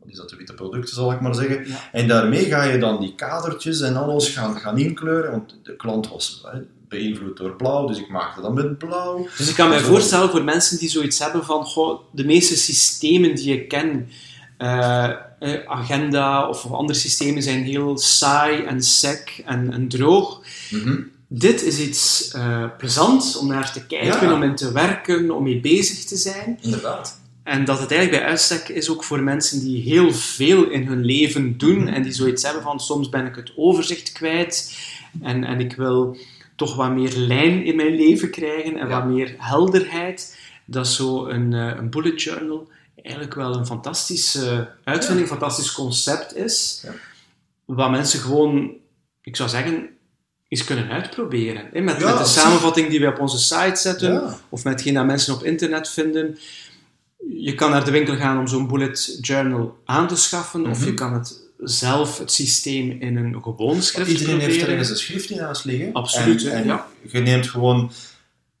wat 0.00 0.08
is 0.08 0.16
dat, 0.16 0.30
de 0.30 0.36
witte 0.36 0.54
producten 0.54 0.94
zal 0.94 1.12
ik 1.12 1.20
maar 1.20 1.34
zeggen. 1.34 1.68
Ja. 1.68 1.92
En 1.92 2.08
daarmee 2.08 2.44
ga 2.44 2.62
je 2.62 2.78
dan 2.78 3.00
die 3.00 3.14
kadertjes 3.14 3.80
en 3.80 3.96
alles 3.96 4.28
gaan, 4.28 4.56
gaan 4.56 4.78
inkleuren, 4.78 5.30
want 5.30 5.58
de 5.62 5.76
klant 5.76 6.08
was 6.08 6.44
beïnvloed 6.88 7.36
door 7.36 7.56
blauw, 7.56 7.86
dus 7.86 7.98
ik 7.98 8.08
maakte 8.08 8.40
dat 8.40 8.54
met 8.54 8.78
blauw. 8.78 9.28
Dus 9.36 9.48
ik 9.48 9.54
kan 9.54 9.72
Zo. 9.78 9.84
voorstellen 9.84 10.30
voor 10.30 10.44
mensen 10.44 10.78
die 10.78 10.88
zoiets 10.88 11.18
hebben 11.18 11.44
van 11.44 11.64
goh, 11.64 12.00
de 12.10 12.24
meeste 12.24 12.56
systemen 12.56 13.34
die 13.34 13.52
ik 13.54 13.68
ken, 13.68 14.08
eh, 14.58 15.04
eh, 15.38 15.66
agenda 15.66 16.48
of 16.48 16.70
andere 16.72 16.98
systemen 16.98 17.42
zijn 17.42 17.62
heel 17.64 17.98
saai 17.98 18.62
en 18.64 18.82
sec 18.82 19.42
en, 19.44 19.72
en 19.72 19.88
droog. 19.88 20.40
Mhm. 20.70 21.00
Dit 21.28 21.62
is 21.62 21.78
iets 21.80 22.30
eh 22.32 22.64
plezant 22.78 23.36
om 23.40 23.46
naar 23.46 23.72
te 23.72 23.86
kijken, 23.86 24.28
Ja. 24.28 24.34
om 24.34 24.42
in 24.42 24.54
te 24.54 24.72
werken, 24.72 25.30
om 25.30 25.42
mee 25.42 25.60
bezig 25.60 26.04
te 26.04 26.16
zijn. 26.16 26.58
Inderdaad. 26.60 27.20
En 27.42 27.64
dat 27.64 27.80
het 27.80 27.90
eigenlijk 27.90 28.22
bij 28.22 28.30
uitstek 28.30 28.68
is 28.68 28.88
ook 28.90 29.04
voor 29.04 29.20
mensen 29.22 29.60
die 29.60 29.82
heel 29.82 30.12
veel 30.12 30.70
in 30.70 30.86
hun 30.86 31.04
leven 31.04 31.58
doen 31.58 31.78
Mhm. 31.78 31.88
en 31.88 32.02
die 32.02 32.12
zoiets 32.12 32.42
hebben 32.42 32.62
van 32.62 32.80
soms 32.80 33.08
ben 33.08 33.26
ik 33.26 33.34
het 33.34 33.52
overzicht 33.56 34.12
kwijt 34.12 34.78
en, 35.22 35.44
en 35.44 35.60
ik 35.60 35.72
wil 35.76 36.16
toch 36.56 36.76
wat 36.76 36.90
meer 36.90 37.12
lijn 37.16 37.64
in 37.64 37.76
mijn 37.76 37.94
leven 37.94 38.30
krijgen 38.30 38.76
en 38.78 38.88
Ja. 38.88 39.00
wat 39.00 39.06
meer 39.12 39.34
helderheid. 39.38 40.38
Dat 40.64 40.88
zo 40.88 41.26
een, 41.26 41.52
eh, 41.52 41.76
een 41.76 41.90
bullet 41.90 42.22
journal 42.22 42.68
eigenlijk 43.02 43.34
wel 43.34 43.54
een 43.56 43.66
fantastische 43.66 44.68
uitvinding, 44.84 45.26
een 45.30 45.36
fantastisch 45.38 45.72
concept 45.72 46.36
is. 46.36 46.80
Ja. 46.84 46.92
Wat 47.64 47.90
mensen 47.90 48.20
gewoon, 48.20 48.70
ik 49.22 49.36
zou 49.36 49.48
zeggen, 49.48 49.88
eens 50.48 50.64
kunnen 50.64 50.88
uitproberen. 50.88 51.68
hè. 51.72 51.80
Met, 51.80 52.00
Ja, 52.00 52.06
met 52.10 52.18
de 52.18 52.24
samenvatting 52.24 52.88
die 52.88 53.00
we 53.00 53.06
op 53.06 53.18
onze 53.20 53.38
site 53.38 53.76
zetten, 53.80 54.12
Ja. 54.12 54.38
of 54.48 54.64
met 54.64 54.72
hetgeen 54.72 54.94
dat 54.94 55.06
mensen 55.06 55.34
op 55.34 55.44
internet 55.44 55.88
vinden. 55.88 56.38
Je 57.38 57.54
kan 57.54 57.70
naar 57.70 57.84
de 57.84 57.90
winkel 57.90 58.16
gaan 58.16 58.38
om 58.38 58.46
zo'n 58.46 58.66
bullet 58.68 59.18
journal 59.20 59.78
aan 59.84 60.08
te 60.08 60.16
schaffen, 60.16 60.66
of 60.66 60.78
Mhm. 60.78 60.86
je 60.86 60.94
kan 60.94 61.12
het 61.14 61.40
zelf, 61.58 62.18
het 62.18 62.32
systeem, 62.32 62.96
in 63.00 63.16
een 63.16 63.42
gewoon 63.42 63.82
schrift 63.82 64.10
Iedereen 64.10 64.34
heeft 64.40 64.46
proberen. 64.46 64.68
ergens 64.70 64.90
een 64.90 64.96
schrift 64.96 65.30
in 65.30 65.38
huis 65.38 65.62
liggen. 65.62 65.92
Absoluut, 65.92 66.46
En, 66.46 66.64
ja. 66.64 66.86
je 67.02 67.20
neemt 67.20 67.48
gewoon... 67.48 67.90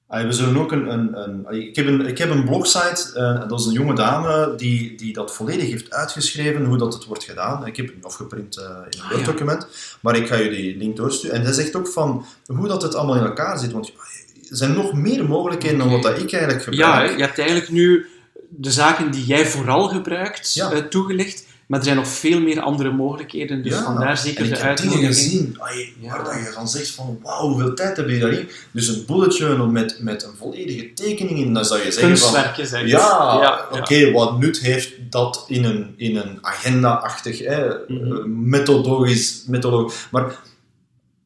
We 0.08 0.32
zullen 0.32 0.56
ook 0.56 0.72
een... 0.72 0.92
een, 0.92 1.16
een 1.18 1.46
ik, 1.68 1.76
heb 1.76 1.86
een 1.86 2.06
ik 2.06 2.18
heb 2.18 2.30
een 2.30 2.44
blogsite, 2.44 3.10
eh, 3.14 3.48
dat 3.48 3.60
is 3.60 3.66
een 3.66 3.72
jonge 3.72 3.94
dame, 3.94 4.54
die, 4.56 4.94
die 4.94 5.12
dat 5.12 5.34
volledig 5.34 5.70
heeft 5.70 5.90
uitgeschreven, 5.90 6.64
hoe 6.64 6.78
dat 6.78 6.94
het 6.94 7.04
wordt 7.04 7.24
gedaan. 7.24 7.66
Ik 7.66 7.76
heb 7.76 7.86
het 7.86 8.04
afgeprint 8.04 8.56
eh, 8.58 8.64
in 8.64 8.98
een 8.98 9.04
Ah, 9.04 9.10
Word-document, 9.10 9.66
maar 10.00 10.16
ik 10.16 10.26
ga 10.26 10.36
je 10.36 10.50
die 10.50 10.76
link 10.76 10.96
doorsturen. 10.96 11.36
En 11.36 11.42
hij 11.42 11.52
zegt 11.52 11.76
ook 11.76 11.88
van 11.88 12.26
hoe 12.46 12.68
dat 12.68 12.82
het 12.82 12.94
allemaal 12.94 13.16
in 13.16 13.24
elkaar 13.24 13.58
zit, 13.58 13.72
want 13.72 13.86
er 13.88 14.56
zijn 14.56 14.72
nog 14.74 14.92
meer 14.92 15.24
mogelijkheden 15.24 15.78
dan 15.78 15.90
wat 15.90 16.02
dat 16.02 16.18
ik 16.18 16.32
eigenlijk 16.32 16.62
gebruik. 16.62 17.08
Ja, 17.10 17.16
je 17.16 17.22
hebt 17.22 17.38
eigenlijk 17.38 17.70
nu 17.70 18.06
de 18.48 18.70
zaken 18.70 19.10
die 19.10 19.24
jij 19.24 19.46
vooral 19.46 19.88
gebruikt 19.88 20.54
Ja. 20.54 20.70
eh, 20.70 20.78
toegelicht. 20.82 21.45
Maar 21.66 21.78
er 21.78 21.84
zijn 21.84 21.96
nog 21.96 22.08
veel 22.08 22.40
meer 22.40 22.60
andere 22.60 22.90
mogelijkheden, 22.92 23.62
dus 23.62 23.74
vandaar 23.74 24.18
zeker 24.18 24.44
en 24.44 24.50
de 24.50 24.56
ik 24.56 24.62
heb 24.62 24.76
dingen 24.76 24.92
uitnodiging. 24.92 25.14
gezien 25.28 25.56
ai, 25.58 25.94
Ja. 26.00 26.08
waar 26.08 26.24
dat 26.24 26.32
je 26.34 26.50
van 26.54 26.68
zegt 26.68 26.90
van 26.90 27.18
wauw, 27.22 27.48
hoeveel 27.48 27.74
tijd 27.74 27.96
heb 27.96 28.08
je 28.08 28.18
daarin? 28.18 28.48
Dus 28.70 28.88
een 28.88 29.04
bullet 29.06 29.36
journal 29.36 29.66
met, 29.66 29.96
met 30.00 30.22
een 30.22 30.36
volledige 30.38 30.92
tekening 30.94 31.38
in, 31.38 31.54
dan 31.54 31.64
zou 31.64 31.82
je 31.84 31.92
zeggen 31.92 32.18
van 32.18 32.42
Kunstwerken 32.54 32.88
ja, 32.88 32.98
ja, 33.42 33.78
oké, 33.80 34.10
wat 34.12 34.38
nut 34.38 34.58
heeft 34.58 34.92
dat 35.10 35.44
in 35.48 35.64
een, 35.64 35.94
in 35.96 36.16
een 36.16 36.38
agenda-achtig, 36.40 37.40
eh, 37.40 37.70
methodologisch, 38.26 39.44
methodologisch, 39.46 40.06
maar 40.10 40.36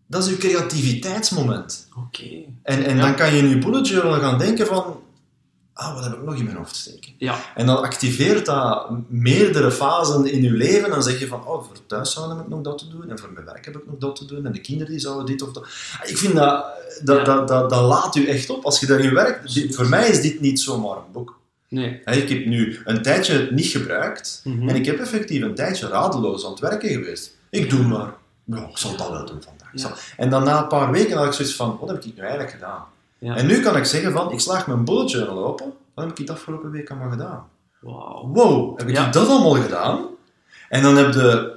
dat 0.06 0.24
is 0.24 0.30
je 0.30 0.36
creativiteitsmoment. 0.36 1.88
Oké. 1.96 2.24
En, 2.62 2.84
en 2.84 2.96
Ja. 2.96 3.02
dan 3.02 3.14
kan 3.14 3.34
je 3.34 3.38
in 3.42 3.48
je 3.48 3.58
bullet 3.58 3.88
journal 3.88 4.20
gaan 4.20 4.38
denken 4.38 4.66
van, 4.66 4.96
ah, 5.80 5.94
wat 5.94 6.04
heb 6.04 6.12
ik 6.12 6.22
nog 6.22 6.34
in 6.36 6.44
mijn 6.44 6.56
hoofd 6.56 6.76
steken? 6.76 7.12
Ja, 7.18 7.38
En 7.54 7.66
dan 7.66 7.82
activeert 7.82 8.46
dat 8.46 8.88
meerdere 9.08 9.70
fasen 9.70 10.26
in 10.32 10.42
je 10.42 10.50
leven. 10.50 10.90
Dan 10.90 11.02
zeg 11.02 11.18
je 11.18 11.26
van, 11.26 11.40
oh, 11.46 11.64
voor 11.64 11.76
thuis 11.86 12.14
heb 12.14 12.38
ik 12.40 12.48
nog 12.48 12.60
dat 12.60 12.78
te 12.78 12.88
doen. 12.88 13.10
En 13.10 13.18
voor 13.18 13.32
mijn 13.32 13.44
werk 13.44 13.64
heb 13.64 13.76
ik 13.76 13.86
nog 13.86 13.96
dat 13.98 14.16
te 14.16 14.24
doen. 14.24 14.46
En 14.46 14.52
de 14.52 14.60
kinderen 14.60 14.90
die 14.92 15.00
zouden 15.00 15.26
dit 15.26 15.42
of 15.42 15.52
dat. 15.52 15.64
Ik 16.04 16.16
vind 16.18 16.34
dat, 16.34 16.64
dat, 17.04 17.16
Ja. 17.18 17.24
dat, 17.24 17.48
dat, 17.48 17.70
dat 17.70 17.82
laat 17.82 18.16
u 18.16 18.26
echt 18.26 18.50
op 18.50 18.64
als 18.64 18.80
je 18.80 18.86
daarin 18.86 19.14
werkt. 19.14 19.54
Dit- 19.54 19.74
voor 19.74 19.88
mij 19.88 20.08
is 20.08 20.20
dit 20.22 20.40
niet 20.40 20.60
zomaar 20.60 20.96
een 20.96 21.12
boek. 21.12 21.38
nee. 21.68 22.00
Ik 22.04 22.28
heb 22.28 22.44
nu 22.46 22.80
een 22.84 23.02
tijdje 23.02 23.48
niet 23.50 23.66
gebruikt. 23.66 24.40
Mhm. 24.44 24.68
En 24.68 24.74
ik 24.76 24.86
heb 24.86 24.98
effectief 25.00 25.42
een 25.42 25.54
tijdje 25.54 25.88
radeloos 25.88 26.44
aan 26.44 26.50
het 26.50 26.60
werken 26.60 26.88
geweest. 26.88 27.36
Ik 27.50 27.70
doe 27.70 27.82
maar. 27.86 28.12
Ja, 28.44 28.68
ik 28.68 28.78
zal 28.78 28.96
dat 28.96 29.10
wel 29.10 29.26
doen 29.26 29.42
vandaag. 29.42 29.70
Ja. 29.72 29.92
En 30.16 30.30
dan 30.30 30.44
na 30.44 30.60
een 30.62 30.66
paar 30.68 30.90
weken 30.90 31.16
had 31.16 31.26
ik 31.26 31.32
zoiets 31.32 31.54
van, 31.54 31.76
wat 31.80 31.88
heb 31.88 32.04
ik 32.04 32.16
nu 32.16 32.20
eigenlijk 32.22 32.50
gedaan? 32.50 32.84
Ja. 33.20 33.36
En 33.36 33.46
nu 33.46 33.60
kan 33.60 33.76
ik 33.76 33.84
zeggen 33.84 34.12
van, 34.12 34.32
ik 34.32 34.40
slaag 34.40 34.66
mijn 34.66 34.84
bullet 34.84 35.10
journal 35.10 35.44
open. 35.44 35.72
Wat 35.94 36.04
heb 36.04 36.18
ik 36.18 36.26
de 36.26 36.32
afgelopen 36.32 36.70
week 36.70 36.90
allemaal 36.90 37.10
gedaan? 37.10 37.48
Wauw. 37.80 38.30
wow, 38.32 38.78
heb 38.78 38.88
ik 38.88 38.94
Ja. 38.96 39.10
dat 39.10 39.28
allemaal 39.28 39.62
gedaan? 39.62 40.04
En 40.68 40.82
dan 40.82 40.96
heb 40.96 41.12
je, 41.14 41.52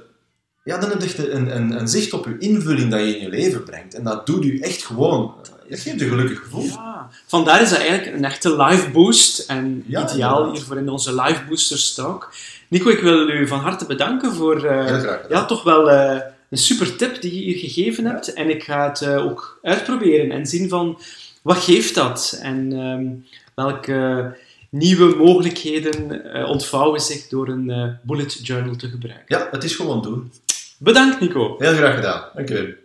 ja, 0.64 0.78
dan 0.78 0.90
heb 0.90 1.00
je 1.00 1.06
echt 1.06 1.18
een, 1.28 1.56
een, 1.56 1.70
een 1.78 1.88
zicht 1.88 2.12
op 2.12 2.24
je 2.24 2.38
invulling 2.38 2.90
dat 2.90 3.00
je 3.00 3.16
in 3.16 3.22
je 3.22 3.28
leven 3.28 3.62
brengt. 3.64 3.94
En 3.94 4.04
dat 4.04 4.26
doet 4.26 4.44
u 4.44 4.58
echt 4.58 4.82
gewoon, 4.84 5.34
dat 5.68 5.80
geeft 5.80 5.82
je 5.98 6.04
een 6.04 6.10
gelukkig 6.10 6.38
gevoel. 6.42 6.62
Ja, 6.64 7.08
vandaar 7.26 7.62
is 7.62 7.70
dat 7.70 7.78
eigenlijk 7.78 8.16
een 8.16 8.24
echte 8.24 8.56
live 8.62 8.90
boost 8.90 9.38
en 9.38 9.84
Ja, 9.86 10.10
ideaal 10.12 10.52
hiervoor 10.52 10.76
in 10.76 10.88
onze 10.88 11.22
live 11.22 11.40
boosters 11.48 11.94
talk. 11.94 12.32
Nico, 12.68 12.88
ik 12.90 13.00
wil 13.00 13.28
u 13.28 13.46
van 13.48 13.58
harte 13.60 13.86
bedanken 13.86 14.32
voor 14.34 14.60
gedaan. 14.60 15.18
ja, 15.28 15.44
toch 15.44 15.62
wel 15.62 15.90
eh, 15.90 16.20
een 16.50 16.58
super 16.58 16.96
tip 16.96 17.20
die 17.20 17.34
je 17.34 17.40
hier 17.40 17.58
gegeven 17.58 18.04
hebt. 18.04 18.32
En 18.32 18.50
ik 18.50 18.62
ga 18.62 18.88
het 18.88 19.00
eh, 19.02 19.24
ook 19.26 19.58
uitproberen 19.62 20.30
en 20.30 20.46
zien 20.46 20.68
van 20.68 20.98
wat 21.44 21.56
geeft 21.56 21.94
dat 21.94 22.38
en 22.42 22.72
ehm, 22.72 23.06
welke 23.54 24.36
nieuwe 24.68 25.16
mogelijkheden 25.16 26.24
eh, 26.32 26.48
ontvouwen 26.48 27.00
zich 27.00 27.28
door 27.28 27.48
een 27.48 27.70
eh, 27.70 27.88
bullet 28.02 28.46
journal 28.46 28.76
te 28.76 28.88
gebruiken. 28.88 29.38
Ja, 29.38 29.48
het 29.50 29.64
is 29.64 29.74
gewoon 29.74 30.02
doen. 30.02 30.32
Bedankt 30.78 31.20
Nico. 31.20 31.56
Heel 31.58 31.74
graag 31.74 31.94
gedaan. 31.94 32.24
Dank 32.34 32.50
u. 32.50 32.78